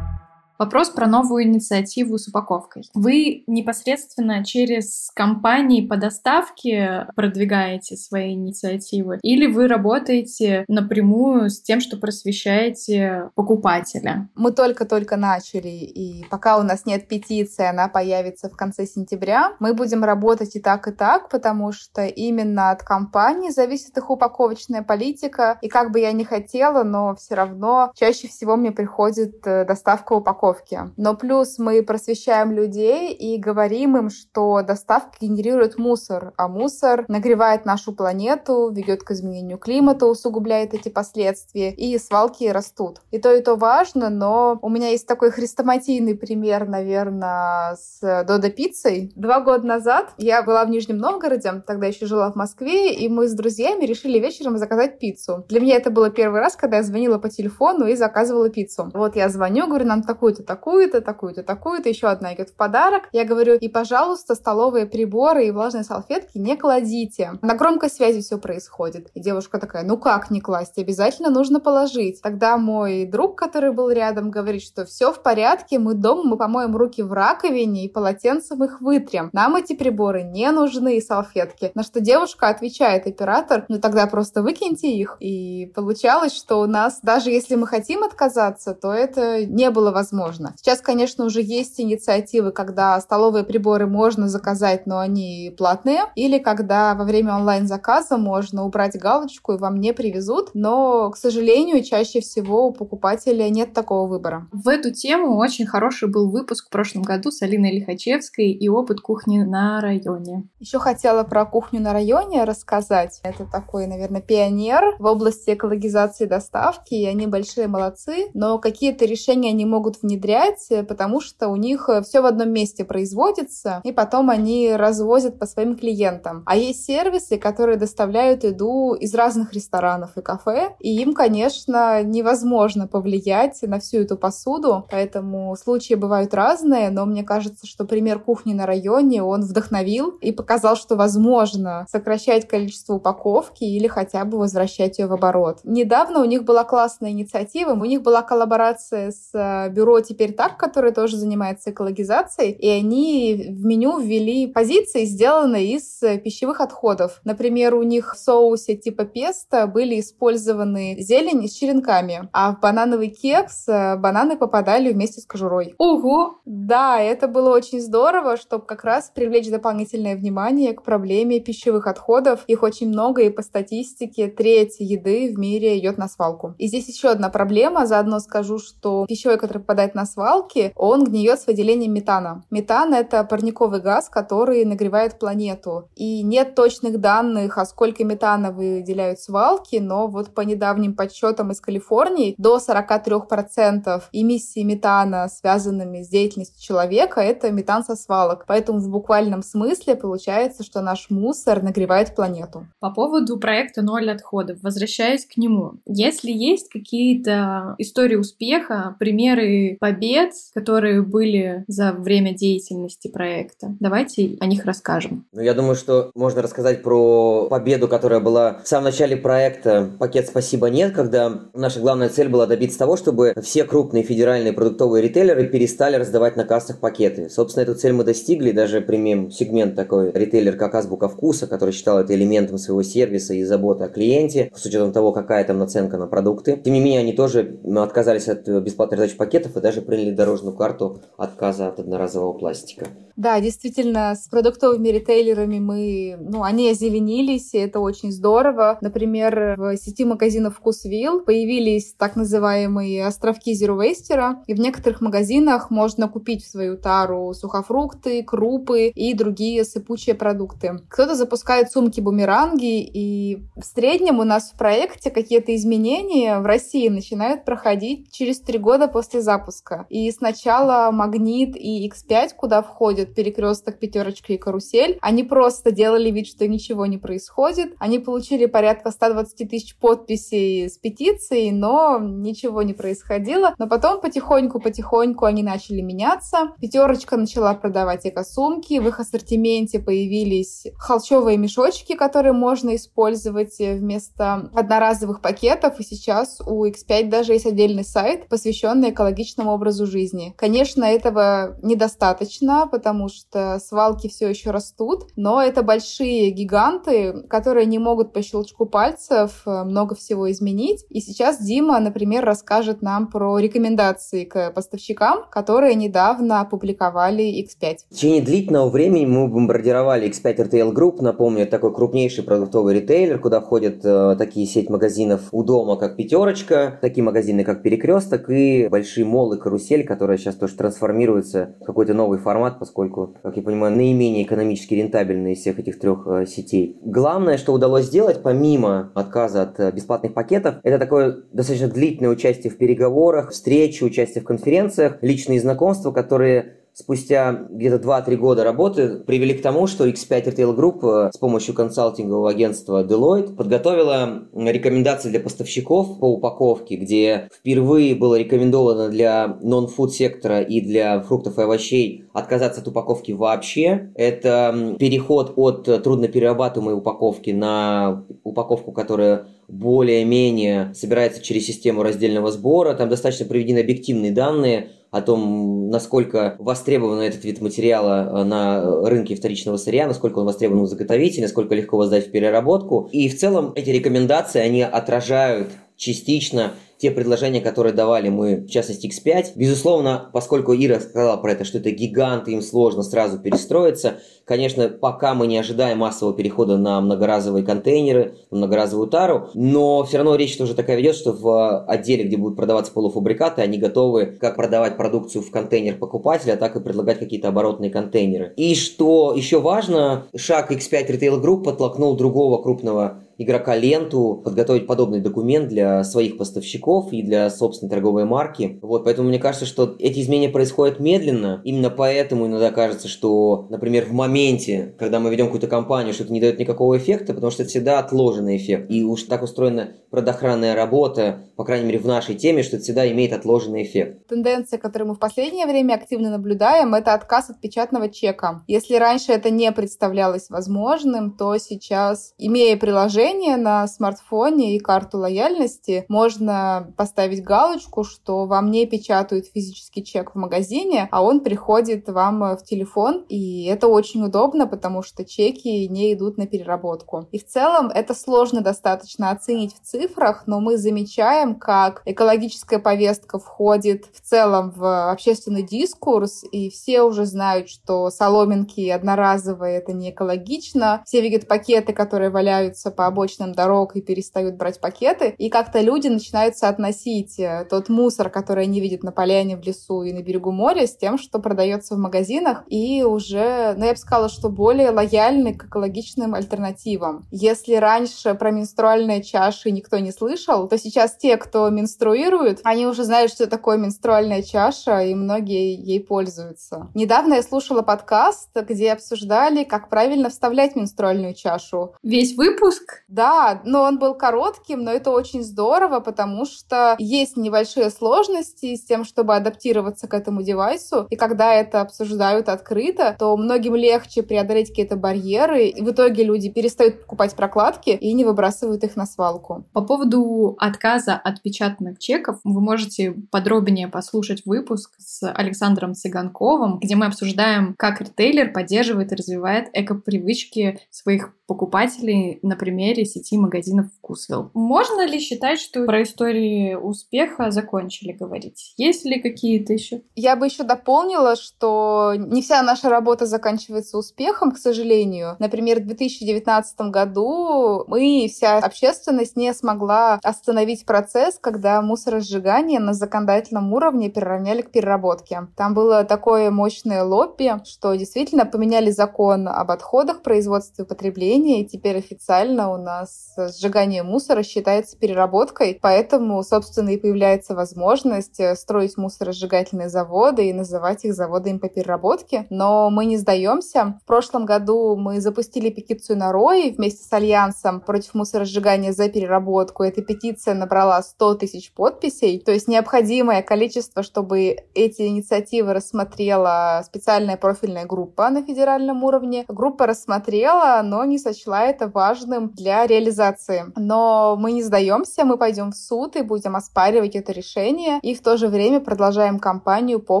Вопрос 0.60 0.90
про 0.90 1.06
новую 1.06 1.44
инициативу 1.44 2.18
с 2.18 2.28
упаковкой. 2.28 2.82
Вы 2.92 3.44
непосредственно 3.46 4.44
через 4.44 5.10
компании 5.14 5.86
по 5.86 5.96
доставке 5.96 7.06
продвигаете 7.16 7.96
свои 7.96 8.34
инициативы? 8.34 9.18
Или 9.22 9.46
вы 9.46 9.68
работаете 9.68 10.66
напрямую 10.68 11.48
с 11.48 11.62
тем, 11.62 11.80
что 11.80 11.96
просвещаете 11.96 13.30
покупателя? 13.34 14.28
Мы 14.34 14.52
только-только 14.52 15.16
начали, 15.16 15.70
и 15.70 16.26
пока 16.28 16.58
у 16.58 16.62
нас 16.62 16.84
нет 16.84 17.08
петиции, 17.08 17.64
она 17.64 17.88
появится 17.88 18.50
в 18.50 18.54
конце 18.54 18.84
сентября, 18.84 19.54
мы 19.60 19.72
будем 19.72 20.04
работать 20.04 20.56
и 20.56 20.60
так, 20.60 20.88
и 20.88 20.92
так, 20.92 21.30
потому 21.30 21.72
что 21.72 22.04
именно 22.04 22.70
от 22.70 22.82
компании 22.82 23.48
зависит 23.48 23.96
их 23.96 24.10
упаковочная 24.10 24.82
политика. 24.82 25.58
И 25.62 25.68
как 25.68 25.90
бы 25.90 26.00
я 26.00 26.12
ни 26.12 26.24
хотела, 26.24 26.82
но 26.82 27.14
все 27.14 27.34
равно 27.34 27.92
чаще 27.94 28.28
всего 28.28 28.56
мне 28.56 28.72
приходит 28.72 29.40
э, 29.46 29.64
доставка 29.64 30.12
упаковки 30.12 30.49
упаковки. 30.50 30.92
Но 30.96 31.16
плюс 31.16 31.58
мы 31.58 31.82
просвещаем 31.82 32.52
людей 32.52 33.12
и 33.12 33.38
говорим 33.38 33.96
им, 33.96 34.10
что 34.10 34.62
доставка 34.62 35.16
генерирует 35.20 35.78
мусор, 35.78 36.32
а 36.36 36.48
мусор 36.48 37.04
нагревает 37.08 37.64
нашу 37.64 37.92
планету, 37.94 38.70
ведет 38.70 39.02
к 39.02 39.10
изменению 39.12 39.58
климата, 39.58 40.06
усугубляет 40.06 40.74
эти 40.74 40.88
последствия, 40.88 41.72
и 41.72 41.98
свалки 41.98 42.44
растут. 42.44 43.00
И 43.10 43.18
то, 43.18 43.34
и 43.34 43.42
то 43.42 43.56
важно, 43.56 44.10
но 44.10 44.58
у 44.62 44.68
меня 44.68 44.88
есть 44.88 45.06
такой 45.06 45.30
хрестоматийный 45.30 46.16
пример, 46.16 46.68
наверное, 46.68 47.76
с 47.76 48.00
Додо 48.26 48.50
Пиццей. 48.50 49.12
Два 49.16 49.40
года 49.40 49.66
назад 49.66 50.10
я 50.18 50.42
была 50.42 50.64
в 50.64 50.70
Нижнем 50.70 50.98
Новгороде, 50.98 51.62
тогда 51.66 51.86
еще 51.86 52.06
жила 52.06 52.30
в 52.30 52.36
Москве, 52.36 52.94
и 52.94 53.08
мы 53.08 53.28
с 53.28 53.34
друзьями 53.34 53.84
решили 53.84 54.18
вечером 54.18 54.58
заказать 54.58 54.98
пиццу. 54.98 55.44
Для 55.48 55.60
меня 55.60 55.76
это 55.76 55.90
было 55.90 56.10
первый 56.10 56.40
раз, 56.40 56.56
когда 56.56 56.78
я 56.78 56.82
звонила 56.82 57.18
по 57.18 57.28
телефону 57.28 57.86
и 57.86 57.96
заказывала 57.96 58.48
пиццу. 58.50 58.90
Вот 58.94 59.16
я 59.16 59.28
звоню, 59.28 59.66
говорю, 59.66 59.86
нам 59.86 60.02
такую 60.02 60.34
такую-то, 60.40 61.00
такую-то, 61.00 61.42
такую-то, 61.42 61.42
такую-то, 61.60 61.88
еще 61.88 62.08
одна 62.08 62.34
идет 62.34 62.50
в 62.50 62.56
подарок. 62.56 63.08
Я 63.12 63.24
говорю, 63.24 63.56
и, 63.56 63.68
пожалуйста, 63.68 64.34
столовые 64.34 64.86
приборы 64.86 65.46
и 65.46 65.50
влажные 65.50 65.84
салфетки 65.84 66.38
не 66.38 66.56
кладите. 66.56 67.32
На 67.42 67.54
громкой 67.54 67.90
связи 67.90 68.20
все 68.20 68.38
происходит. 68.38 69.10
И 69.14 69.20
девушка 69.20 69.58
такая, 69.58 69.84
ну 69.84 69.98
как 69.98 70.30
не 70.30 70.40
класть? 70.40 70.78
Обязательно 70.78 71.30
нужно 71.30 71.60
положить. 71.60 72.22
Тогда 72.22 72.56
мой 72.56 73.04
друг, 73.04 73.38
который 73.38 73.72
был 73.72 73.90
рядом, 73.90 74.30
говорит, 74.30 74.62
что 74.62 74.84
все 74.84 75.12
в 75.12 75.22
порядке, 75.22 75.78
мы 75.78 75.94
дома, 75.94 76.24
мы 76.24 76.36
помоем 76.36 76.76
руки 76.76 77.02
в 77.02 77.12
раковине 77.12 77.84
и 77.84 77.88
полотенцем 77.88 78.64
их 78.64 78.80
вытрем. 78.80 79.30
Нам 79.32 79.56
эти 79.56 79.74
приборы 79.74 80.22
не 80.22 80.50
нужны 80.50 80.96
и 80.96 81.00
салфетки. 81.00 81.70
На 81.74 81.82
что 81.82 82.00
девушка 82.00 82.48
отвечает, 82.48 83.06
оператор, 83.06 83.64
ну 83.68 83.78
тогда 83.78 84.06
просто 84.06 84.42
выкиньте 84.42 84.88
их. 84.88 85.16
И 85.20 85.66
получалось, 85.74 86.34
что 86.34 86.60
у 86.60 86.66
нас, 86.66 87.00
даже 87.02 87.30
если 87.30 87.56
мы 87.56 87.66
хотим 87.66 88.02
отказаться, 88.02 88.74
то 88.74 88.92
это 88.92 89.44
не 89.44 89.70
было 89.70 89.90
возможно 89.90 90.29
возможно. 90.30 90.54
Сейчас, 90.56 90.80
конечно, 90.80 91.24
уже 91.24 91.42
есть 91.42 91.80
инициативы, 91.80 92.52
когда 92.52 93.00
столовые 93.00 93.44
приборы 93.44 93.86
можно 93.86 94.28
заказать, 94.28 94.86
но 94.86 94.98
они 94.98 95.54
платные, 95.56 96.04
или 96.14 96.38
когда 96.38 96.94
во 96.94 97.04
время 97.04 97.34
онлайн-заказа 97.36 98.16
можно 98.16 98.64
убрать 98.64 98.98
галочку 98.98 99.52
и 99.52 99.58
вам 99.58 99.80
не 99.80 99.92
привезут, 99.92 100.50
но, 100.54 101.10
к 101.10 101.16
сожалению, 101.16 101.82
чаще 101.82 102.20
всего 102.20 102.66
у 102.66 102.72
покупателя 102.72 103.48
нет 103.48 103.72
такого 103.72 104.08
выбора. 104.08 104.46
В 104.52 104.68
эту 104.68 104.92
тему 104.92 105.36
очень 105.36 105.66
хороший 105.66 106.08
был 106.08 106.30
выпуск 106.30 106.66
в 106.66 106.70
прошлом 106.70 107.02
году 107.02 107.30
с 107.30 107.42
Алиной 107.42 107.72
Лихачевской 107.72 108.50
и 108.50 108.68
опыт 108.68 109.00
кухни 109.00 109.40
на 109.40 109.80
районе. 109.80 110.48
Еще 110.58 110.78
хотела 110.78 111.24
про 111.24 111.44
кухню 111.44 111.80
на 111.80 111.92
районе 111.92 112.44
рассказать. 112.44 113.20
Это 113.22 113.44
такой, 113.44 113.86
наверное, 113.86 114.20
пионер 114.20 114.96
в 114.98 115.06
области 115.06 115.50
экологизации 115.50 116.26
доставки, 116.26 116.94
и 116.94 117.06
они 117.06 117.26
большие 117.26 117.66
молодцы, 117.66 118.30
но 118.34 118.58
какие-то 118.58 119.04
решения 119.04 119.50
они 119.50 119.64
могут 119.64 120.02
внедрить 120.02 120.19
внедрять, 120.20 120.66
э, 120.70 120.82
потому 120.82 121.20
что 121.20 121.48
у 121.48 121.56
них 121.56 121.88
э, 121.88 122.02
все 122.02 122.20
в 122.20 122.26
одном 122.26 122.50
месте 122.50 122.84
производится, 122.84 123.80
и 123.84 123.92
потом 123.92 124.30
они 124.30 124.72
развозят 124.74 125.38
по 125.38 125.46
своим 125.46 125.76
клиентам. 125.76 126.42
А 126.46 126.56
есть 126.56 126.84
сервисы, 126.84 127.38
которые 127.38 127.76
доставляют 127.76 128.44
еду 128.44 128.94
из 128.94 129.14
разных 129.14 129.52
ресторанов 129.52 130.16
и 130.16 130.22
кафе, 130.22 130.74
и 130.80 131.00
им, 131.00 131.14
конечно, 131.14 132.02
невозможно 132.02 132.86
повлиять 132.86 133.62
на 133.62 133.80
всю 133.80 133.98
эту 133.98 134.16
посуду, 134.16 134.86
поэтому 134.90 135.56
случаи 135.56 135.94
бывают 135.94 136.34
разные, 136.34 136.90
но 136.90 137.06
мне 137.06 137.24
кажется, 137.24 137.66
что 137.66 137.84
пример 137.84 138.18
кухни 138.18 138.52
на 138.52 138.66
районе, 138.66 139.22
он 139.22 139.42
вдохновил 139.42 140.10
и 140.20 140.32
показал, 140.32 140.76
что 140.76 140.96
возможно 140.96 141.86
сокращать 141.90 142.46
количество 142.46 142.94
упаковки 142.94 143.64
или 143.64 143.86
хотя 143.86 144.24
бы 144.24 144.38
возвращать 144.38 144.98
ее 144.98 145.06
в 145.06 145.12
оборот. 145.12 145.60
Недавно 145.64 146.20
у 146.20 146.24
них 146.24 146.44
была 146.44 146.64
классная 146.64 147.10
инициатива, 147.10 147.72
у 147.72 147.84
них 147.84 148.02
была 148.02 148.22
коллаборация 148.22 149.10
с 149.10 149.30
э, 149.32 149.70
теперь 150.00 150.32
так, 150.32 150.56
который 150.56 150.92
тоже 150.92 151.16
занимается 151.16 151.70
экологизацией, 151.70 152.52
и 152.52 152.68
они 152.68 153.46
в 153.50 153.64
меню 153.64 153.98
ввели 153.98 154.46
позиции, 154.46 155.04
сделанные 155.04 155.74
из 155.74 156.02
э, 156.02 156.18
пищевых 156.18 156.60
отходов. 156.60 157.20
Например, 157.24 157.74
у 157.74 157.82
них 157.82 158.14
в 158.14 158.18
соусе 158.18 158.76
типа 158.76 159.04
песто 159.04 159.66
были 159.66 160.00
использованы 160.00 160.96
зелень 161.00 161.48
с 161.48 161.52
черенками, 161.52 162.28
а 162.32 162.52
в 162.52 162.60
банановый 162.60 163.08
кекс 163.08 163.68
э, 163.68 163.96
бананы 163.96 164.36
попадали 164.36 164.92
вместе 164.92 165.20
с 165.20 165.26
кожурой. 165.26 165.74
Ого! 165.78 166.40
Да, 166.44 167.00
это 167.00 167.28
было 167.28 167.54
очень 167.54 167.80
здорово, 167.80 168.36
чтобы 168.36 168.66
как 168.66 168.84
раз 168.84 169.10
привлечь 169.14 169.50
дополнительное 169.50 170.16
внимание 170.16 170.72
к 170.72 170.82
проблеме 170.82 171.40
пищевых 171.40 171.86
отходов. 171.86 172.44
Их 172.46 172.62
очень 172.62 172.88
много, 172.88 173.22
и 173.22 173.30
по 173.30 173.42
статистике 173.42 174.28
треть 174.28 174.76
еды 174.78 175.32
в 175.34 175.38
мире 175.38 175.78
идет 175.78 175.98
на 175.98 176.08
свалку. 176.08 176.54
И 176.58 176.66
здесь 176.66 176.88
еще 176.88 177.08
одна 177.08 177.28
проблема. 177.28 177.86
Заодно 177.86 178.20
скажу, 178.20 178.58
что 178.58 179.06
пищевой, 179.06 179.38
который 179.38 179.58
попадает 179.58 179.89
на 179.94 180.00
на 180.00 180.06
свалке, 180.06 180.72
он 180.76 181.04
гниет 181.04 181.40
с 181.40 181.46
выделением 181.46 181.92
метана. 181.92 182.42
Метан— 182.50 182.94
это 183.02 183.22
парниковый 183.24 183.80
газ, 183.80 184.08
который 184.08 184.64
нагревает 184.64 185.18
планету. 185.18 185.90
И 185.94 186.22
нет 186.22 186.54
точных 186.54 187.00
данных, 187.00 187.58
а 187.58 187.66
сколько 187.66 188.02
метана 188.02 188.50
выделяют 188.50 189.20
свалки, 189.20 189.76
но 189.76 190.08
вот 190.08 190.34
по 190.34 190.40
недавним 190.40 190.94
подсчетам 190.94 191.50
из 191.50 191.60
Калифорнии 191.60 192.34
до 192.38 192.56
43% 192.56 194.02
эмиссии 194.12 194.62
метана, 194.62 195.28
связанными 195.28 196.02
с 196.02 196.08
деятельностью 196.08 196.62
человека, 196.62 197.20
это 197.20 197.50
метан 197.50 197.84
со 197.84 197.94
свалок. 197.94 198.44
Поэтому 198.46 198.78
в 198.78 198.88
буквальном 198.88 199.42
смысле 199.42 199.96
получается, 199.96 200.64
что 200.64 200.80
наш 200.80 201.10
мусор 201.10 201.62
нагревает 201.62 202.14
планету. 202.14 202.66
По 202.80 202.90
поводу 202.90 203.38
проекта 203.38 203.82
«Ноль 203.82 204.10
отходов», 204.10 204.60
возвращаясь 204.62 205.26
к 205.26 205.36
нему, 205.36 205.74
если 205.84 206.30
есть 206.32 206.70
какие-то 206.70 207.74
истории 207.76 208.16
успеха, 208.16 208.96
примеры 208.98 209.76
побед, 209.80 210.32
которые 210.54 211.02
были 211.02 211.64
за 211.66 211.92
время 211.92 212.34
деятельности 212.34 213.08
проекта. 213.08 213.74
Давайте 213.80 214.36
о 214.38 214.46
них 214.46 214.64
расскажем. 214.66 215.26
Ну, 215.32 215.40
я 215.40 215.54
думаю, 215.54 215.74
что 215.74 216.10
можно 216.14 216.42
рассказать 216.42 216.82
про 216.82 217.48
победу, 217.48 217.88
которая 217.88 218.20
была 218.20 218.60
в 218.62 218.68
самом 218.68 218.84
начале 218.84 219.16
проекта 219.16 219.90
«Пакет 219.98 220.28
спасибо 220.28 220.68
нет», 220.68 220.94
когда 220.94 221.48
наша 221.54 221.80
главная 221.80 222.10
цель 222.10 222.28
была 222.28 222.46
добиться 222.46 222.78
того, 222.78 222.96
чтобы 222.96 223.32
все 223.42 223.64
крупные 223.64 224.04
федеральные 224.04 224.52
продуктовые 224.52 225.02
ритейлеры 225.02 225.48
перестали 225.48 225.96
раздавать 225.96 226.36
на 226.36 226.44
кассах 226.44 226.78
пакеты. 226.78 227.30
Собственно, 227.30 227.62
эту 227.62 227.74
цель 227.74 227.92
мы 227.92 228.04
достигли, 228.04 228.52
даже 228.52 228.82
примем 228.82 229.30
сегмент 229.30 229.76
такой 229.76 230.12
ритейлер, 230.12 230.56
как 230.56 230.74
Азбука 230.74 231.08
Вкуса, 231.08 231.46
который 231.46 231.72
считал 231.72 231.98
это 231.98 232.14
элементом 232.14 232.58
своего 232.58 232.82
сервиса 232.82 233.32
и 233.32 233.44
заботы 233.44 233.84
о 233.84 233.88
клиенте, 233.88 234.52
с 234.54 234.66
учетом 234.66 234.92
того, 234.92 235.12
какая 235.12 235.42
там 235.44 235.58
наценка 235.58 235.96
на 235.96 236.06
продукты. 236.06 236.60
Тем 236.62 236.74
не 236.74 236.80
менее, 236.80 237.00
они 237.00 237.14
тоже 237.14 237.60
отказались 237.76 238.28
от 238.28 238.46
бесплатной 238.46 238.98
раздачи 238.98 239.16
пакетов 239.16 239.56
и 239.56 239.60
даже 239.60 239.69
приняли 239.78 240.10
дорожную 240.10 240.56
карту 240.56 241.00
отказа 241.16 241.68
от 241.68 241.78
одноразового 241.78 242.32
пластика. 242.32 242.88
Да, 243.20 243.38
действительно, 243.38 244.14
с 244.14 244.28
продуктовыми 244.28 244.88
ритейлерами 244.88 245.58
мы, 245.58 246.16
ну, 246.18 246.42
они 246.42 246.70
озеленились, 246.70 247.52
и 247.52 247.58
это 247.58 247.78
очень 247.78 248.12
здорово. 248.12 248.78
Например, 248.80 249.56
в 249.58 249.76
сети 249.76 250.06
магазинов 250.06 250.56
Вкусвилл 250.56 251.20
появились 251.20 251.94
так 251.98 252.16
называемые 252.16 253.04
островки 253.04 253.52
Zero 253.52 253.78
Waste, 253.78 254.36
и 254.46 254.54
в 254.54 254.58
некоторых 254.58 255.02
магазинах 255.02 255.70
можно 255.70 256.08
купить 256.08 256.42
в 256.42 256.50
свою 256.50 256.78
тару 256.78 257.34
сухофрукты, 257.34 258.22
крупы 258.22 258.86
и 258.86 259.12
другие 259.12 259.66
сыпучие 259.66 260.14
продукты. 260.14 260.80
Кто-то 260.88 261.14
запускает 261.14 261.70
сумки-бумеранги, 261.70 262.80
и 262.80 263.42
в 263.54 263.66
среднем 263.66 264.18
у 264.20 264.24
нас 264.24 264.50
в 264.50 264.56
проекте 264.56 265.10
какие-то 265.10 265.54
изменения 265.54 266.38
в 266.38 266.46
России 266.46 266.88
начинают 266.88 267.44
проходить 267.44 268.10
через 268.10 268.40
три 268.40 268.58
года 268.58 268.88
после 268.88 269.20
запуска. 269.20 269.59
И 269.88 270.10
сначала 270.10 270.90
Магнит 270.90 271.56
и 271.56 271.88
X5, 271.88 272.30
куда 272.36 272.62
входят 272.62 273.14
перекресток, 273.14 273.78
пятерочка 273.78 274.32
и 274.32 274.38
карусель. 274.38 274.98
Они 275.00 275.22
просто 275.22 275.70
делали 275.70 276.10
вид, 276.10 276.26
что 276.26 276.46
ничего 276.48 276.86
не 276.86 276.98
происходит. 276.98 277.74
Они 277.78 277.98
получили 277.98 278.46
порядка 278.46 278.90
120 278.90 279.50
тысяч 279.50 279.76
подписей 279.76 280.68
с 280.68 280.78
петицией, 280.78 281.52
но 281.52 281.98
ничего 281.98 282.62
не 282.62 282.74
происходило. 282.74 283.54
Но 283.58 283.68
потом 283.68 284.00
потихоньку-потихоньку 284.00 285.24
они 285.24 285.42
начали 285.42 285.80
меняться. 285.80 286.52
Пятерочка 286.60 287.16
начала 287.16 287.54
продавать 287.54 288.06
эко-сумки. 288.06 288.78
В 288.78 288.88
их 288.88 289.00
ассортименте 289.00 289.78
появились 289.78 290.66
холчевые 290.78 291.36
мешочки, 291.36 291.94
которые 291.94 292.32
можно 292.32 292.74
использовать 292.76 293.58
вместо 293.58 294.50
одноразовых 294.54 295.20
пакетов. 295.20 295.78
И 295.80 295.84
сейчас 295.84 296.40
у 296.40 296.64
X5 296.66 297.08
даже 297.08 297.32
есть 297.32 297.46
отдельный 297.46 297.84
сайт, 297.84 298.28
посвященный 298.28 298.90
экологичному 298.90 299.49
образу 299.50 299.86
жизни. 299.86 300.34
Конечно, 300.36 300.84
этого 300.84 301.56
недостаточно, 301.62 302.68
потому 302.70 303.08
что 303.08 303.58
свалки 303.60 304.08
все 304.08 304.28
еще 304.28 304.50
растут, 304.50 305.06
но 305.16 305.42
это 305.42 305.62
большие 305.62 306.30
гиганты, 306.30 307.22
которые 307.28 307.66
не 307.66 307.78
могут 307.78 308.12
по 308.12 308.22
щелчку 308.22 308.66
пальцев 308.66 309.42
э, 309.46 309.64
много 309.64 309.94
всего 309.94 310.30
изменить. 310.30 310.84
И 310.88 311.00
сейчас 311.00 311.42
Дима, 311.42 311.78
например, 311.80 312.24
расскажет 312.24 312.82
нам 312.82 313.08
про 313.08 313.38
рекомендации 313.38 314.24
к 314.24 314.50
поставщикам, 314.50 315.24
которые 315.30 315.74
недавно 315.74 316.40
опубликовали 316.40 317.44
X5. 317.44 317.76
В 317.90 317.94
течение 317.94 318.22
длительного 318.22 318.70
времени 318.70 319.06
мы 319.06 319.28
бомбардировали 319.28 320.08
X5 320.10 320.48
Retail 320.48 320.72
Group, 320.72 321.02
напомню, 321.02 321.46
такой 321.46 321.74
крупнейший 321.74 322.24
продуктовый 322.24 322.74
ритейлер, 322.74 323.18
куда 323.18 323.40
входят 323.40 323.84
э, 323.84 324.16
такие 324.16 324.46
сеть 324.46 324.70
магазинов 324.70 325.28
у 325.32 325.42
дома, 325.42 325.76
как 325.76 325.96
Пятерочка, 325.96 326.78
такие 326.80 327.02
магазины, 327.02 327.44
как 327.44 327.62
Перекресток 327.62 328.30
и 328.30 328.68
большие 328.68 329.04
молы 329.04 329.38
Карусель, 329.40 329.84
которые 329.84 330.18
сейчас 330.18 330.36
тоже 330.36 330.54
трансформируются 330.56 331.54
в 331.60 331.64
какой-то 331.64 331.94
новый 331.94 332.18
формат, 332.18 332.58
поскольку 332.58 333.16
как 333.22 333.36
я 333.36 333.42
понимаю, 333.42 333.74
наименее 333.74 334.24
экономически 334.24 334.74
рентабельные 334.74 335.34
из 335.34 335.40
всех 335.40 335.58
этих 335.58 335.78
трех 335.78 336.06
э, 336.06 336.26
сетей. 336.26 336.78
Главное, 336.82 337.38
что 337.38 337.52
удалось 337.52 337.86
сделать, 337.86 338.22
помимо 338.22 338.92
отказа 338.94 339.42
от 339.42 339.58
э, 339.58 339.72
бесплатных 339.72 340.14
пакетов, 340.14 340.56
это 340.62 340.78
такое 340.78 341.16
достаточно 341.32 341.68
длительное 341.68 342.10
участие 342.10 342.52
в 342.52 342.58
переговорах, 342.58 343.30
встречи, 343.30 343.82
участие 343.82 344.22
в 344.22 344.26
конференциях, 344.26 344.98
личные 345.02 345.40
знакомства, 345.40 345.92
которые 345.92 346.59
спустя 346.74 347.46
где-то 347.50 347.76
2-3 347.76 348.16
года 348.16 348.44
работы 348.44 349.00
привели 349.00 349.34
к 349.34 349.42
тому, 349.42 349.66
что 349.66 349.86
X5 349.86 350.24
Retail 350.24 350.56
Group 350.56 351.08
э, 351.08 351.10
с 351.12 351.18
помощью 351.18 351.54
консалтингового 351.54 352.30
агентства 352.30 352.84
Deloitte 352.84 353.34
подготовила 353.34 354.24
рекомендации 354.34 355.10
для 355.10 355.20
поставщиков 355.20 355.98
по 355.98 356.06
упаковке, 356.06 356.76
где 356.76 357.28
впервые 357.34 357.94
было 357.94 358.18
рекомендовано 358.18 358.88
для 358.88 359.38
нон-фуд 359.42 359.92
сектора 359.92 360.40
и 360.40 360.60
для 360.60 361.00
фруктов 361.00 361.38
и 361.38 361.42
овощей 361.42 362.04
отказаться 362.12 362.60
от 362.60 362.68
упаковки 362.68 363.12
вообще. 363.12 363.90
Это 363.94 364.76
переход 364.78 365.34
от 365.36 365.64
трудноперерабатываемой 365.82 366.76
упаковки 366.76 367.30
на 367.30 368.04
упаковку, 368.24 368.72
которая 368.72 369.26
более-менее 369.48 370.72
собирается 370.74 371.22
через 371.22 371.46
систему 371.46 371.82
раздельного 371.82 372.30
сбора. 372.30 372.74
Там 372.74 372.88
достаточно 372.88 373.26
приведены 373.26 373.58
объективные 373.58 374.12
данные 374.12 374.70
о 374.90 375.02
том, 375.02 375.70
насколько 375.70 376.36
востребован 376.38 377.00
этот 377.00 377.24
вид 377.24 377.40
материала 377.40 378.22
э, 378.22 378.24
на 378.24 378.88
рынке 378.88 379.14
вторичного 379.14 379.56
сырья, 379.56 379.86
насколько 379.86 380.18
он 380.18 380.26
востребован 380.26 380.62
у 380.62 380.66
заготовителя, 380.66 381.22
насколько 381.22 381.54
легко 381.54 381.76
его 381.76 381.86
сдать 381.86 382.08
в 382.08 382.10
переработку. 382.10 382.88
И 382.90 383.08
в 383.08 383.16
целом 383.18 383.52
эти 383.54 383.70
рекомендации, 383.70 384.40
они 384.40 384.62
отражают 384.62 385.48
частично 385.76 386.52
те 386.80 386.90
предложения, 386.90 387.42
которые 387.42 387.74
давали 387.74 388.08
мы, 388.08 388.36
в 388.36 388.48
частности, 388.48 388.86
X5. 388.86 389.32
Безусловно, 389.36 390.08
поскольку 390.14 390.54
Ира 390.54 390.80
сказала 390.80 391.18
про 391.18 391.32
это, 391.32 391.44
что 391.44 391.58
это 391.58 391.70
гигант, 391.70 392.26
им 392.28 392.40
сложно 392.40 392.82
сразу 392.82 393.18
перестроиться, 393.18 393.98
конечно, 394.24 394.68
пока 394.68 395.14
мы 395.14 395.26
не 395.26 395.36
ожидаем 395.36 395.78
массового 395.78 396.16
перехода 396.16 396.56
на 396.56 396.80
многоразовые 396.80 397.44
контейнеры, 397.44 398.14
на 398.30 398.38
многоразовую 398.38 398.88
тару, 398.88 399.28
но 399.34 399.84
все 399.84 399.98
равно 399.98 400.14
речь 400.14 400.36
тоже 400.38 400.54
такая 400.54 400.78
ведет, 400.78 400.96
что 400.96 401.12
в 401.12 401.64
отделе, 401.66 402.04
где 402.04 402.16
будут 402.16 402.36
продаваться 402.36 402.72
полуфабрикаты, 402.72 403.42
они 403.42 403.58
готовы 403.58 404.06
как 404.06 404.36
продавать 404.36 404.78
продукцию 404.78 405.22
в 405.22 405.30
контейнер 405.30 405.76
покупателя, 405.76 406.36
так 406.36 406.56
и 406.56 406.60
предлагать 406.60 406.98
какие-то 406.98 407.28
оборотные 407.28 407.70
контейнеры. 407.70 408.32
И 408.36 408.54
что 408.54 409.12
еще 409.14 409.40
важно, 409.40 410.06
шаг 410.16 410.50
X5 410.50 410.88
Retail 410.88 411.22
Group 411.22 411.44
подтолкнул 411.44 411.94
другого 411.94 412.40
крупного 412.42 413.00
игрока 413.22 413.54
ленту, 413.54 414.20
подготовить 414.24 414.66
подобный 414.66 415.00
документ 415.00 415.48
для 415.48 415.84
своих 415.84 416.16
поставщиков 416.16 416.90
и 416.90 417.02
для 417.02 417.28
собственной 417.28 417.68
торговой 417.68 418.06
марки. 418.06 418.58
Вот, 418.62 418.84
поэтому 418.84 419.08
мне 419.08 419.18
кажется, 419.18 419.44
что 419.44 419.76
эти 419.78 420.00
изменения 420.00 420.30
происходят 420.30 420.80
медленно. 420.80 421.42
Именно 421.44 421.68
поэтому 421.68 422.26
иногда 422.26 422.50
кажется, 422.50 422.88
что, 422.88 423.46
например, 423.50 423.84
в 423.84 423.92
моменте, 423.92 424.74
когда 424.78 425.00
мы 425.00 425.10
ведем 425.10 425.26
какую-то 425.26 425.48
кампанию, 425.48 425.92
что 425.92 426.04
это 426.04 426.14
не 426.14 426.20
дает 426.20 426.38
никакого 426.38 426.78
эффекта, 426.78 427.12
потому 427.12 427.30
что 427.30 427.42
это 427.42 427.50
всегда 427.50 427.78
отложенный 427.78 428.38
эффект. 428.38 428.70
И 428.70 428.82
уж 428.84 429.02
так 429.02 429.22
устроена 429.22 429.74
предохранная 429.90 430.54
работа, 430.54 431.24
по 431.40 431.44
крайней 431.44 431.68
мере, 431.68 431.78
в 431.78 431.86
нашей 431.86 432.16
теме, 432.16 432.42
что 432.42 432.56
это 432.56 432.64
всегда 432.64 432.86
имеет 432.92 433.14
отложенный 433.14 433.62
эффект. 433.62 434.06
Тенденция, 434.08 434.58
которую 434.58 434.90
мы 434.90 434.94
в 434.94 434.98
последнее 434.98 435.46
время 435.46 435.72
активно 435.72 436.10
наблюдаем, 436.10 436.74
это 436.74 436.92
отказ 436.92 437.30
от 437.30 437.40
печатного 437.40 437.88
чека. 437.88 438.42
Если 438.46 438.74
раньше 438.74 439.12
это 439.12 439.30
не 439.30 439.50
представлялось 439.50 440.28
возможным, 440.28 441.12
то 441.12 441.38
сейчас, 441.38 442.12
имея 442.18 442.58
приложение, 442.58 443.38
на 443.38 443.66
смартфоне 443.68 444.54
и 444.54 444.58
карту 444.58 444.98
лояльности 444.98 445.86
можно 445.88 446.74
поставить 446.76 447.24
галочку, 447.24 447.84
что 447.84 448.26
вам 448.26 448.50
не 448.50 448.66
печатают 448.66 449.24
физический 449.24 449.82
чек 449.82 450.14
в 450.14 450.18
магазине, 450.18 450.88
а 450.90 451.02
он 451.02 451.20
приходит 451.20 451.88
вам 451.88 452.36
в 452.36 452.44
телефон. 452.44 453.06
И 453.08 453.46
это 453.46 453.66
очень 453.66 454.04
удобно, 454.04 454.46
потому 454.46 454.82
что 454.82 455.06
чеки 455.06 455.66
не 455.68 455.94
идут 455.94 456.18
на 456.18 456.26
переработку. 456.26 457.08
И 457.12 457.18
в 457.18 457.26
целом 457.26 457.68
это 457.68 457.94
сложно 457.94 458.42
достаточно 458.42 459.10
оценить 459.10 459.54
в 459.54 459.62
цифрах, 459.62 460.24
но 460.26 460.40
мы 460.40 460.58
замечаем, 460.58 461.29
как 461.36 461.82
экологическая 461.84 462.58
повестка 462.58 463.18
входит 463.18 463.86
в 463.92 464.00
целом 464.00 464.50
в 464.50 464.90
общественный 464.90 465.42
дискурс, 465.42 466.24
и 466.30 466.50
все 466.50 466.82
уже 466.82 467.04
знают, 467.06 467.48
что 467.48 467.90
соломинки 467.90 468.68
одноразовые— 468.68 469.56
это 469.58 469.72
не 469.72 469.90
экологично. 469.90 470.82
Все 470.86 471.00
вегет-пакеты, 471.00 471.72
которые 471.72 472.10
валяются 472.10 472.70
по 472.70 472.86
обочинам 472.86 473.00
обочинам 473.00 473.32
дорог 473.32 473.76
и 473.76 473.80
перестают 473.80 474.36
брать 474.36 474.60
пакеты, 474.60 475.14
и 475.18 475.30
как-то 475.30 475.60
люди 475.60 475.88
начинают 475.88 476.36
соотносить 476.36 477.18
э, 477.18 477.46
тот 477.48 477.68
мусор, 477.68 478.10
который 478.10 478.44
они 478.44 478.60
видят 478.60 478.82
на 478.82 478.92
поляне, 478.92 479.36
в 479.36 479.42
лесу 479.42 479.82
и 479.82 479.92
на 479.92 480.02
берегу 480.02 480.32
моря, 480.32 480.66
с 480.66 480.76
тем, 480.76 480.98
что 480.98 481.18
продается 481.18 481.74
в 481.74 481.78
магазинах, 481.78 482.44
и 482.48 482.82
уже, 482.82 483.54
ну, 483.56 483.64
я 483.64 483.72
бы 483.72 483.78
сказала, 483.78 484.08
что 484.08 484.28
более 484.28 484.70
лояльны 484.70 485.34
к 485.34 485.46
экологичным 485.46 486.14
альтернативам. 486.14 487.06
Если 487.10 487.54
раньше 487.54 488.14
про 488.14 488.30
менструальные 488.30 489.02
чаши 489.02 489.50
никто 489.50 489.78
не 489.78 489.92
слышал, 489.92 490.48
то 490.48 490.58
сейчас 490.58 490.96
те, 490.96 491.16
кто 491.20 491.48
менструирует, 491.50 492.40
они 492.44 492.66
уже 492.66 492.84
знают, 492.84 493.12
что 493.12 493.26
такое 493.26 493.56
менструальная 493.58 494.22
чаша, 494.22 494.80
и 494.80 494.94
многие 494.94 495.54
ей 495.54 495.80
пользуются. 495.80 496.68
Недавно 496.74 497.14
я 497.14 497.22
слушала 497.22 497.62
подкаст, 497.62 498.30
где 498.34 498.72
обсуждали, 498.72 499.44
как 499.44 499.68
правильно 499.68 500.10
вставлять 500.10 500.56
менструальную 500.56 501.14
чашу. 501.14 501.74
Весь 501.82 502.16
выпуск? 502.16 502.82
Да, 502.88 503.40
но 503.44 503.62
он 503.62 503.78
был 503.78 503.94
коротким, 503.94 504.64
но 504.64 504.72
это 504.72 504.90
очень 504.90 505.22
здорово, 505.22 505.80
потому 505.80 506.24
что 506.24 506.74
есть 506.78 507.16
небольшие 507.16 507.70
сложности 507.70 508.56
с 508.56 508.64
тем, 508.64 508.84
чтобы 508.84 509.14
адаптироваться 509.14 509.86
к 509.86 509.94
этому 509.94 510.22
девайсу, 510.22 510.86
и 510.90 510.96
когда 510.96 511.34
это 511.34 511.60
обсуждают 511.60 512.28
открыто, 512.28 512.96
то 512.98 513.16
многим 513.16 513.54
легче 513.54 514.02
преодолеть 514.02 514.48
какие-то 514.48 514.76
барьеры, 514.76 515.46
и 515.46 515.62
в 515.62 515.70
итоге 515.70 516.04
люди 516.04 516.30
перестают 516.30 516.80
покупать 516.82 517.14
прокладки 517.14 517.70
и 517.70 517.92
не 517.92 518.04
выбрасывают 518.04 518.64
их 518.64 518.76
на 518.76 518.86
свалку. 518.86 519.44
По 519.52 519.60
поводу 519.60 520.36
отказа 520.38 520.94
от 520.94 521.09
печатных 521.22 521.78
чеков 521.78 522.20
вы 522.24 522.40
можете 522.40 522.92
подробнее 523.10 523.68
послушать 523.68 524.22
выпуск 524.24 524.74
с 524.78 525.10
Александром 525.12 525.74
Цыганковым, 525.74 526.58
где 526.58 526.76
мы 526.76 526.86
обсуждаем, 526.86 527.54
как 527.58 527.80
ритейлер 527.80 528.32
поддерживает 528.32 528.92
и 528.92 528.96
развивает 528.96 529.48
эко-привычки 529.52 530.60
своих 530.70 531.14
покупателей 531.30 532.18
на 532.22 532.34
примере 532.34 532.84
сети 532.84 533.16
магазинов 533.16 533.66
«Вкусвилл». 533.78 534.32
Можно 534.34 534.84
ли 534.84 534.98
считать, 534.98 535.38
что 535.38 535.64
про 535.64 535.84
истории 535.84 536.56
успеха 536.56 537.30
закончили 537.30 537.92
говорить? 537.92 538.52
Есть 538.56 538.84
ли 538.84 539.00
какие-то 539.00 539.52
еще? 539.52 539.82
Я 539.94 540.16
бы 540.16 540.26
еще 540.26 540.42
дополнила, 540.42 541.14
что 541.14 541.94
не 541.96 542.20
вся 542.20 542.42
наша 542.42 542.68
работа 542.68 543.06
заканчивается 543.06 543.78
успехом, 543.78 544.32
к 544.32 544.38
сожалению. 544.38 545.14
Например, 545.20 545.60
в 545.60 545.66
2019 545.66 546.60
году 546.62 547.62
мы 547.68 548.08
вся 548.12 548.38
общественность 548.38 549.14
не 549.14 549.32
смогла 549.32 550.00
остановить 550.02 550.66
процесс, 550.66 551.16
когда 551.20 551.62
мусоросжигание 551.62 552.58
на 552.58 552.74
законодательном 552.74 553.52
уровне 553.52 553.88
переравняли 553.88 554.42
к 554.42 554.50
переработке. 554.50 555.28
Там 555.36 555.54
было 555.54 555.84
такое 555.84 556.32
мощное 556.32 556.82
лобби, 556.82 557.40
что 557.44 557.72
действительно 557.74 558.26
поменяли 558.26 558.72
закон 558.72 559.28
об 559.28 559.52
отходах, 559.52 560.02
производстве 560.02 560.64
и 560.64 560.66
потреблении, 560.66 561.19
и 561.26 561.44
теперь 561.46 561.78
официально 561.78 562.52
у 562.52 562.56
нас 562.56 563.14
сжигание 563.16 563.82
мусора 563.82 564.22
считается 564.22 564.76
переработкой, 564.76 565.58
поэтому, 565.60 566.22
собственно, 566.22 566.70
и 566.70 566.76
появляется 566.76 567.34
возможность 567.34 568.20
строить 568.36 568.76
мусоросжигательные 568.76 569.68
заводы 569.68 570.28
и 570.28 570.32
называть 570.32 570.84
их 570.84 570.94
заводами 570.94 571.38
по 571.38 571.48
переработке. 571.48 572.26
Но 572.30 572.70
мы 572.70 572.84
не 572.84 572.96
сдаемся. 572.96 573.78
В 573.82 573.86
прошлом 573.86 574.26
году 574.26 574.76
мы 574.76 575.00
запустили 575.00 575.50
петицию 575.50 575.98
на 575.98 576.12
РОИ 576.12 576.50
вместе 576.50 576.84
с 576.84 576.92
Альянсом 576.92 577.60
против 577.60 577.94
мусоросжигания 577.94 578.72
за 578.72 578.88
переработку. 578.88 579.62
Эта 579.62 579.82
петиция 579.82 580.34
набрала 580.34 580.82
100 580.82 581.14
тысяч 581.16 581.52
подписей, 581.52 582.18
то 582.20 582.32
есть 582.32 582.48
необходимое 582.48 583.22
количество, 583.22 583.82
чтобы 583.82 584.36
эти 584.54 584.82
инициативы 584.82 585.54
рассмотрела 585.54 586.62
специальная 586.64 587.16
профильная 587.16 587.66
группа 587.66 588.08
на 588.10 588.22
федеральном 588.22 588.84
уровне. 588.84 589.24
Группа 589.28 589.66
рассмотрела, 589.66 590.60
но 590.62 590.84
не 590.84 590.98
сочла 591.12 591.44
это 591.44 591.68
важным 591.68 592.30
для 592.30 592.66
реализации. 592.66 593.44
Но 593.56 594.16
мы 594.18 594.32
не 594.32 594.42
сдаемся, 594.42 595.04
мы 595.04 595.18
пойдем 595.18 595.50
в 595.50 595.56
суд 595.56 595.96
и 595.96 596.02
будем 596.02 596.36
оспаривать 596.36 596.94
это 596.94 597.12
решение, 597.12 597.80
и 597.82 597.94
в 597.94 598.02
то 598.02 598.16
же 598.16 598.28
время 598.28 598.60
продолжаем 598.60 599.18
кампанию 599.18 599.80
по 599.80 600.00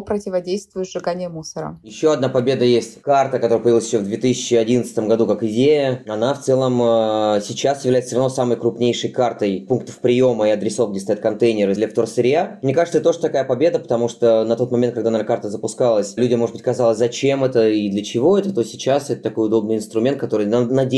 противодействию 0.00 0.84
сжиганию 0.84 1.30
мусора. 1.30 1.78
Еще 1.82 2.12
одна 2.12 2.28
победа 2.28 2.64
есть. 2.64 3.02
Карта, 3.02 3.38
которая 3.38 3.62
появилась 3.62 3.86
еще 3.86 3.98
в 3.98 4.04
2011 4.04 4.98
году 5.00 5.26
как 5.26 5.42
идея, 5.42 6.02
она 6.06 6.34
в 6.34 6.40
целом 6.40 6.80
э, 6.80 7.40
сейчас 7.42 7.84
является 7.84 8.10
все 8.10 8.16
равно 8.16 8.30
самой 8.30 8.56
крупнейшей 8.56 9.10
картой 9.10 9.64
пунктов 9.68 9.98
приема 9.98 10.48
и 10.48 10.50
адресов, 10.50 10.90
где 10.90 11.00
стоят 11.00 11.20
контейнеры 11.20 11.74
для 11.74 11.88
вторсырья. 11.88 12.58
Мне 12.62 12.74
кажется, 12.74 12.98
это 12.98 13.08
тоже 13.08 13.20
такая 13.20 13.44
победа, 13.44 13.78
потому 13.78 14.08
что 14.08 14.44
на 14.44 14.56
тот 14.56 14.70
момент, 14.70 14.94
когда, 14.94 15.10
наверное, 15.10 15.26
карта 15.26 15.50
запускалась, 15.50 16.16
людям, 16.16 16.40
может 16.40 16.54
быть, 16.54 16.62
казалось, 16.62 16.98
зачем 16.98 17.44
это 17.44 17.68
и 17.68 17.88
для 17.88 18.02
чего 18.04 18.38
это, 18.38 18.52
то 18.52 18.62
сейчас 18.62 19.10
это 19.10 19.22
такой 19.22 19.46
удобный 19.46 19.76
инструмент, 19.76 20.18
который, 20.18 20.46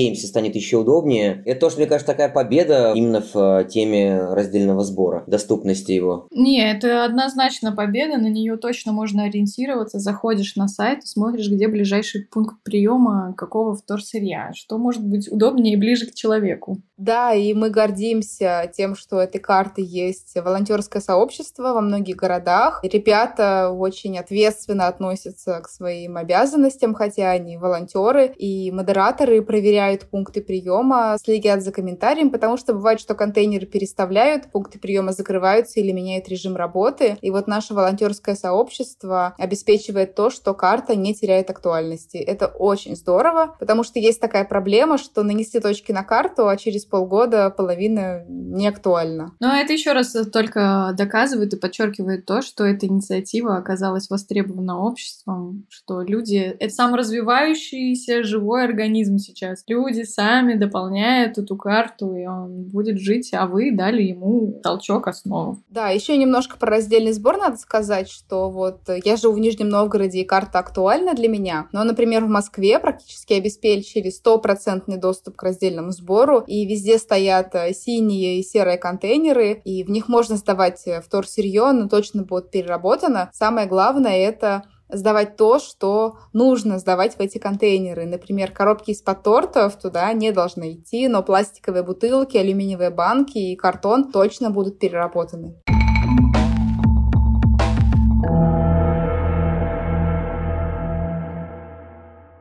надеемся, 0.02 0.26
станет 0.26 0.54
еще 0.56 0.78
удобнее. 0.78 1.42
Это 1.46 1.60
тоже, 1.60 1.76
мне 1.76 1.86
кажется, 1.86 2.12
такая 2.12 2.28
победа 2.28 2.92
именно 2.94 3.20
в 3.20 3.36
э, 3.36 3.68
теме 3.68 4.18
раздельного 4.18 4.82
сбора, 4.84 5.24
доступности 5.26 5.92
его. 5.92 6.26
Не, 6.32 6.70
это 6.70 7.04
однозначно 7.04 7.72
победа, 7.72 8.18
на 8.18 8.26
нее 8.26 8.56
точно 8.56 8.92
можно 8.92 9.24
ориентироваться. 9.24 9.98
Заходишь 9.98 10.56
на 10.56 10.68
сайт, 10.68 11.06
смотришь, 11.06 11.48
где 11.48 11.68
ближайший 11.68 12.26
пункт 12.26 12.56
приема 12.64 13.34
какого 13.36 13.74
вторсырья, 13.74 14.52
что 14.54 14.78
может 14.78 15.04
быть 15.04 15.30
удобнее 15.30 15.74
и 15.74 15.78
ближе 15.78 16.06
к 16.06 16.14
человеку. 16.14 16.78
Да, 17.02 17.34
и 17.34 17.52
мы 17.52 17.70
гордимся 17.70 18.70
тем, 18.72 18.94
что 18.94 19.20
этой 19.20 19.40
карты 19.40 19.82
есть 19.84 20.36
волонтерское 20.36 21.02
сообщество 21.02 21.72
во 21.72 21.80
многих 21.80 22.14
городах. 22.14 22.78
Ребята 22.84 23.70
очень 23.70 24.16
ответственно 24.20 24.86
относятся 24.86 25.60
к 25.62 25.68
своим 25.68 26.16
обязанностям, 26.16 26.94
хотя 26.94 27.32
они 27.32 27.56
волонтеры, 27.56 28.32
и 28.38 28.70
модераторы 28.70 29.42
проверяют 29.42 30.02
пункты 30.02 30.42
приема, 30.42 31.16
следят 31.20 31.62
за 31.64 31.72
комментарием, 31.72 32.30
потому 32.30 32.56
что 32.56 32.72
бывает, 32.72 33.00
что 33.00 33.16
контейнеры 33.16 33.66
переставляют, 33.66 34.52
пункты 34.52 34.78
приема 34.78 35.10
закрываются 35.10 35.80
или 35.80 35.90
меняют 35.90 36.28
режим 36.28 36.54
работы. 36.54 37.18
И 37.20 37.32
вот 37.32 37.48
наше 37.48 37.74
волонтерское 37.74 38.36
сообщество 38.36 39.34
обеспечивает 39.38 40.14
то, 40.14 40.30
что 40.30 40.54
карта 40.54 40.94
не 40.94 41.16
теряет 41.16 41.50
актуальности. 41.50 42.18
Это 42.18 42.46
очень 42.46 42.94
здорово, 42.94 43.56
потому 43.58 43.82
что 43.82 43.98
есть 43.98 44.20
такая 44.20 44.44
проблема, 44.44 44.98
что 44.98 45.24
нанести 45.24 45.58
точки 45.58 45.90
на 45.90 46.04
карту, 46.04 46.46
а 46.46 46.56
через 46.56 46.91
полгода 46.92 47.48
половина 47.48 48.22
не 48.28 48.68
актуальна. 48.68 49.32
Но 49.40 49.56
это 49.56 49.72
еще 49.72 49.92
раз 49.92 50.12
только 50.30 50.94
доказывает 50.96 51.54
и 51.54 51.58
подчеркивает 51.58 52.26
то, 52.26 52.42
что 52.42 52.64
эта 52.64 52.86
инициатива 52.86 53.56
оказалась 53.56 54.10
востребована 54.10 54.78
обществом, 54.78 55.64
что 55.70 56.02
люди— 56.02 56.36
это 56.60 56.72
саморазвивающийся 56.72 58.22
живой 58.24 58.64
организм 58.64 59.16
сейчас. 59.16 59.64
Люди 59.66 60.02
сами 60.02 60.54
дополняют 60.54 61.38
эту 61.38 61.56
карту, 61.56 62.14
и 62.14 62.26
он 62.26 62.64
будет 62.64 62.98
жить, 62.98 63.30
а 63.32 63.46
вы 63.46 63.72
дали 63.72 64.02
ему 64.02 64.60
толчок 64.62 65.08
основу. 65.08 65.62
Да, 65.70 65.88
еще 65.88 66.18
немножко 66.18 66.58
про 66.58 66.72
раздельный 66.72 67.12
сбор 67.12 67.38
надо 67.38 67.56
сказать, 67.56 68.10
что 68.10 68.50
вот 68.50 68.80
я 69.02 69.16
живу 69.16 69.32
в 69.32 69.38
Нижнем 69.38 69.70
Новгороде, 69.70 70.20
и 70.20 70.24
карта 70.24 70.58
актуальна 70.58 71.14
для 71.14 71.28
меня, 71.28 71.68
но, 71.72 71.84
например, 71.84 72.26
в 72.26 72.28
Москве 72.28 72.78
практически 72.78 73.32
обеспечили 73.32 74.10
стопроцентный 74.10 74.98
доступ 74.98 75.36
к 75.36 75.42
раздельному 75.42 75.90
сбору, 75.92 76.44
и 76.46 76.66
везде 76.66 76.81
стоят 76.98 77.54
э, 77.54 77.72
синие 77.72 78.38
и 78.38 78.42
серые 78.42 78.78
контейнеры, 78.78 79.60
и 79.64 79.84
в 79.84 79.90
них 79.90 80.08
можно 80.08 80.36
сдавать 80.36 80.82
э, 80.86 81.00
вторсырье, 81.00 81.72
но 81.72 81.88
точно 81.88 82.22
будет 82.22 82.50
переработано. 82.50 83.30
Самое 83.32 83.66
главное— 83.66 84.16
это 84.28 84.64
сдавать 84.88 85.36
то, 85.36 85.58
что 85.58 86.18
нужно 86.32 86.78
сдавать 86.78 87.16
в 87.16 87.20
эти 87.20 87.38
контейнеры. 87.38 88.04
Например, 88.04 88.52
коробки 88.52 88.90
из-под 88.90 89.22
тортов 89.22 89.76
туда 89.76 90.12
не 90.12 90.32
должны 90.32 90.74
идти, 90.74 91.08
но 91.08 91.22
пластиковые 91.22 91.82
бутылки, 91.82 92.36
алюминиевые 92.36 92.90
банки 92.90 93.38
и 93.38 93.56
картон 93.56 94.12
точно 94.12 94.50
будут 94.50 94.78
переработаны. 94.78 95.56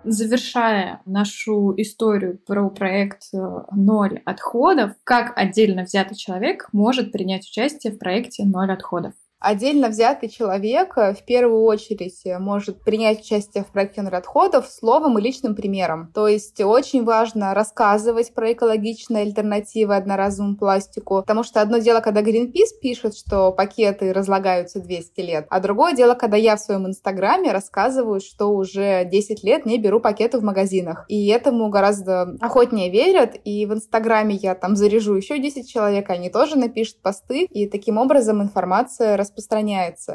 Завершая 0.03 1.01
нашу 1.05 1.73
историю 1.77 2.39
про 2.47 2.69
проект 2.69 3.25
э, 3.33 3.37
«Ноль 3.71 4.21
отходов», 4.25 4.93
как 5.03 5.37
отдельно 5.37 5.83
взятый 5.83 6.17
человек 6.17 6.67
может 6.71 7.11
принять 7.11 7.47
участие 7.47 7.93
в 7.93 7.99
проекте 7.99 8.43
«Ноль 8.45 8.71
отходов»? 8.71 9.13
Отдельно 9.41 9.89
взятый 9.89 10.29
человек 10.29 10.95
э, 10.97 11.15
в 11.15 11.23
первую 11.25 11.63
очередь 11.63 12.21
э, 12.25 12.37
может 12.37 12.83
принять 12.83 13.21
участие 13.21 13.63
в 13.63 13.71
проекте 13.71 14.01
отходов 14.01 14.67
словом 14.67 15.17
и 15.17 15.21
личным 15.21 15.55
примером. 15.55 16.11
То 16.13 16.27
есть 16.27 16.61
очень 16.61 17.03
важно 17.03 17.55
рассказывать 17.55 18.35
про 18.35 18.53
экологичные 18.53 19.23
альтернативы 19.23 19.95
одноразовому 19.95 20.57
пластику, 20.57 21.21
потому 21.21 21.41
что 21.41 21.59
одно 21.59 21.79
дело, 21.79 22.01
когда 22.01 22.21
Greenpeace 22.21 22.79
пишет, 22.79 23.17
что 23.17 23.51
пакеты 23.51 24.13
разлагаются 24.13 24.79
200 24.79 25.21
лет, 25.21 25.47
а 25.49 25.59
другое 25.59 25.95
дело, 25.95 26.13
когда 26.13 26.37
я 26.37 26.55
в 26.55 26.59
своем 26.59 26.85
инстаграме 26.85 27.51
рассказываю, 27.51 28.19
что 28.19 28.53
уже 28.53 29.05
10 29.05 29.43
лет 29.43 29.65
не 29.65 29.79
беру 29.79 29.99
пакеты 29.99 30.37
в 30.37 30.43
магазинах. 30.43 31.05
И 31.07 31.27
этому 31.29 31.69
гораздо 31.69 32.35
охотнее 32.41 32.91
верят, 32.91 33.35
и 33.43 33.65
в 33.65 33.73
инстаграме 33.73 34.35
я 34.35 34.53
там 34.53 34.75
заряжу 34.75 35.15
еще 35.15 35.39
10 35.39 35.67
человек, 35.67 36.11
они 36.11 36.29
тоже 36.29 36.57
напишут 36.57 36.97
посты, 37.01 37.45
и 37.45 37.67
таким 37.67 37.97
образом 37.97 38.43
информация 38.43 39.17
распространяется. 39.17 39.30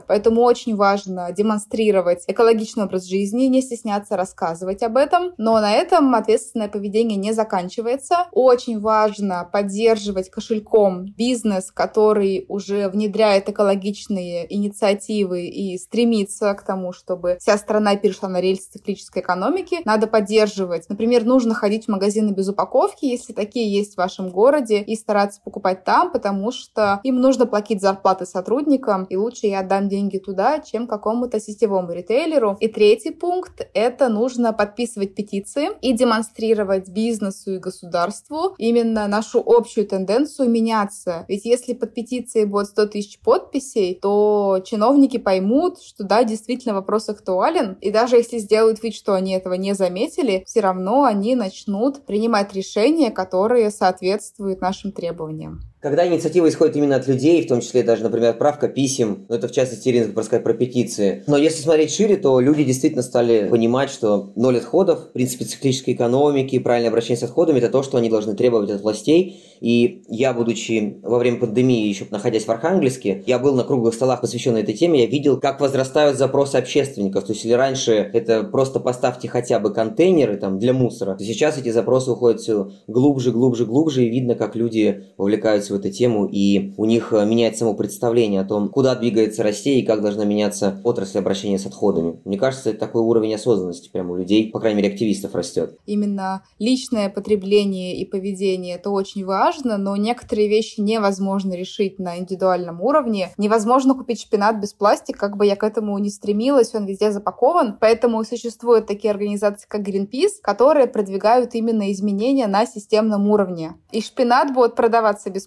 Поэтому 0.06 0.42
очень 0.42 0.76
важно 0.76 1.32
демонстрировать 1.32 2.24
экологичный 2.26 2.84
образ 2.84 3.04
жизни, 3.04 3.44
не 3.44 3.62
стесняться 3.62 4.16
рассказывать 4.16 4.82
об 4.82 4.96
этом. 4.96 5.32
Но 5.38 5.60
на 5.60 5.72
этом 5.72 6.14
ответственное 6.14 6.68
поведение 6.68 7.18
не 7.18 7.32
заканчивается. 7.32 8.26
Очень 8.32 8.80
важно 8.80 9.48
поддерживать 9.50 10.30
кошельком 10.30 11.06
бизнес, 11.16 11.70
который 11.70 12.44
уже 12.48 12.88
внедряет 12.88 13.48
экологичные 13.48 14.52
инициативы 14.54 15.46
и 15.46 15.78
стремится 15.78 16.54
к 16.54 16.62
тому, 16.62 16.92
чтобы 16.92 17.38
вся 17.40 17.56
страна 17.58 17.96
перешла 17.96 18.28
на 18.28 18.40
рельсы 18.40 18.70
циклической 18.70 19.22
экономики. 19.22 19.78
Надо 19.84 20.06
поддерживать. 20.06 20.88
Например, 20.88 21.24
нужно 21.24 21.54
ходить 21.54 21.86
в 21.86 21.88
магазины 21.88 22.32
без 22.32 22.48
упаковки, 22.48 23.04
если 23.04 23.32
такие 23.32 23.72
есть 23.72 23.94
в 23.94 23.98
вашем 23.98 24.30
городе, 24.30 24.82
и 24.82 24.96
стараться 24.96 25.40
покупать 25.42 25.84
там, 25.84 26.12
потому 26.12 26.50
что 26.50 27.00
им 27.02 27.16
нужно 27.20 27.46
платить 27.46 27.80
зарплаты 27.80 28.26
сотрудникам, 28.26 29.05
и 29.08 29.16
лучше 29.16 29.46
я 29.46 29.60
отдам 29.60 29.88
деньги 29.88 30.18
туда, 30.18 30.60
чем 30.60 30.86
какому-то 30.86 31.40
сетевому 31.40 31.92
ритейлеру. 31.92 32.56
И 32.60 32.68
третий 32.68 33.10
пункт— 33.10 33.68
это 33.74 34.08
нужно 34.08 34.52
подписывать 34.52 35.14
петиции 35.14 35.68
и 35.80 35.92
демонстрировать 35.92 36.88
бизнесу 36.88 37.54
и 37.54 37.58
государству 37.58 38.54
именно 38.58 39.06
нашу 39.08 39.42
общую 39.44 39.86
тенденцию 39.86 40.50
меняться. 40.50 41.24
Ведь 41.28 41.44
если 41.44 41.74
под 41.74 41.94
петицией 41.94 42.46
будет 42.46 42.66
100 42.68 42.86
тысяч 42.86 43.18
подписей, 43.20 43.98
то 44.00 44.60
чиновники 44.64 45.18
поймут, 45.18 45.80
что 45.80 46.04
да, 46.04 46.24
действительно 46.24 46.74
вопрос 46.74 47.08
актуален, 47.08 47.78
и 47.80 47.90
даже 47.90 48.16
если 48.16 48.38
сделают 48.38 48.82
вид, 48.82 48.94
что 48.94 49.14
они 49.14 49.32
этого 49.32 49.54
не 49.54 49.74
заметили, 49.74 50.44
все 50.46 50.60
равно 50.60 51.04
они 51.04 51.34
начнут 51.34 52.04
принимать 52.04 52.52
решения, 52.54 53.10
которые 53.10 53.70
соответствуют 53.70 54.60
нашим 54.60 54.92
требованиям. 54.92 55.60
Когда 55.80 56.06
инициатива 56.06 56.48
исходит 56.48 56.74
именно 56.76 56.96
от 56.96 57.06
людей, 57.06 57.44
в 57.44 57.48
том 57.48 57.60
числе 57.60 57.82
даже, 57.82 58.02
например, 58.02 58.30
отправка 58.30 58.66
писем, 58.66 59.26
ну 59.28 59.36
это 59.36 59.46
в 59.46 59.52
частности 59.52 59.90
Ирина 59.90 60.10
сказать 60.22 60.42
про 60.42 60.54
петиции. 60.54 61.22
Но 61.26 61.36
если 61.36 61.62
смотреть 61.62 61.92
шире, 61.92 62.16
то 62.16 62.40
люди 62.40 62.64
действительно 62.64 63.02
стали 63.02 63.46
понимать, 63.48 63.90
что 63.90 64.32
ноль 64.36 64.56
отходов, 64.56 65.10
в 65.10 65.12
принципе, 65.12 65.44
циклической 65.44 65.92
экономики, 65.92 66.58
правильное 66.58 66.88
обращение 66.88 67.18
с 67.18 67.22
отходами, 67.24 67.58
это 67.58 67.68
то, 67.68 67.82
что 67.82 67.98
они 67.98 68.08
должны 68.08 68.34
требовать 68.34 68.70
от 68.70 68.80
властей. 68.80 69.42
И 69.60 70.02
я, 70.08 70.32
будучи 70.32 70.98
во 71.02 71.18
время 71.18 71.38
пандемии, 71.38 71.86
еще 71.86 72.06
находясь 72.10 72.44
в 72.44 72.50
Архангельске, 72.50 73.22
я 73.26 73.38
был 73.38 73.54
на 73.54 73.64
круглых 73.64 73.94
столах, 73.94 74.22
посвященных 74.22 74.64
этой 74.64 74.74
теме, 74.74 75.02
я 75.02 75.06
видел, 75.06 75.38
как 75.38 75.60
возрастают 75.60 76.16
запросы 76.16 76.56
общественников. 76.56 77.24
То 77.24 77.32
есть, 77.32 77.44
если 77.44 77.56
раньше 77.56 77.92
это 77.92 78.44
просто 78.44 78.80
поставьте 78.80 79.28
хотя 79.28 79.58
бы 79.58 79.72
контейнеры 79.72 80.36
там 80.36 80.58
для 80.58 80.72
мусора, 80.72 81.16
то 81.16 81.24
сейчас 81.24 81.58
эти 81.58 81.68
запросы 81.68 82.10
уходят 82.10 82.40
все 82.40 82.70
глубже, 82.86 83.30
глубже, 83.30 83.66
глубже, 83.66 84.04
и 84.04 84.10
видно, 84.10 84.34
как 84.34 84.56
люди 84.56 85.04
вовлекаются 85.16 85.65
в 85.70 85.74
эту 85.74 85.90
тему, 85.90 86.26
и 86.30 86.72
у 86.76 86.84
них 86.84 87.12
э, 87.12 87.24
меняется 87.24 87.60
само 87.60 87.74
представление 87.74 88.40
о 88.40 88.44
том, 88.44 88.68
куда 88.68 88.94
двигается 88.94 89.42
Россия 89.42 89.80
и 89.80 89.82
как 89.82 90.02
должна 90.02 90.24
меняться 90.24 90.80
отрасль 90.84 91.18
обращения 91.18 91.58
с 91.58 91.66
отходами. 91.66 92.20
Мне 92.24 92.38
кажется, 92.38 92.72
такой 92.72 93.02
уровень 93.02 93.34
осознанности 93.34 93.90
прямо 93.90 94.12
у 94.12 94.16
людей, 94.16 94.50
по 94.50 94.60
крайней 94.60 94.82
мере, 94.82 94.92
активистов 94.92 95.34
растет. 95.34 95.78
Именно 95.86 96.42
личное 96.58 97.08
потребление 97.08 97.96
и 97.96 98.04
поведение– 98.04 98.74
это 98.76 98.90
очень 98.90 99.24
важно, 99.24 99.76
но 99.78 99.96
некоторые 99.96 100.48
вещи 100.48 100.80
невозможно 100.80 101.54
решить 101.54 101.98
на 101.98 102.18
индивидуальном 102.18 102.80
уровне. 102.80 103.30
Невозможно 103.38 103.94
купить 103.94 104.20
шпинат 104.20 104.60
без 104.60 104.72
пластика, 104.72 105.18
как 105.18 105.36
бы 105.36 105.46
я 105.46 105.56
к 105.56 105.64
этому 105.64 105.98
не 105.98 106.10
стремилась, 106.10 106.74
он 106.74 106.86
везде 106.86 107.10
запакован. 107.10 107.76
Поэтому 107.80 108.22
существуют 108.24 108.86
такие 108.86 109.10
организации, 109.10 109.66
как 109.68 109.86
Greenpeace, 109.86 110.40
которые 110.42 110.86
продвигают 110.86 111.54
именно 111.54 111.90
изменения 111.92 112.46
на 112.46 112.66
системном 112.66 113.28
уровне. 113.28 113.74
И 113.90 114.00
шпинат 114.00 114.52
будет 114.54 114.74
продаваться 114.74 115.30
без 115.30 115.46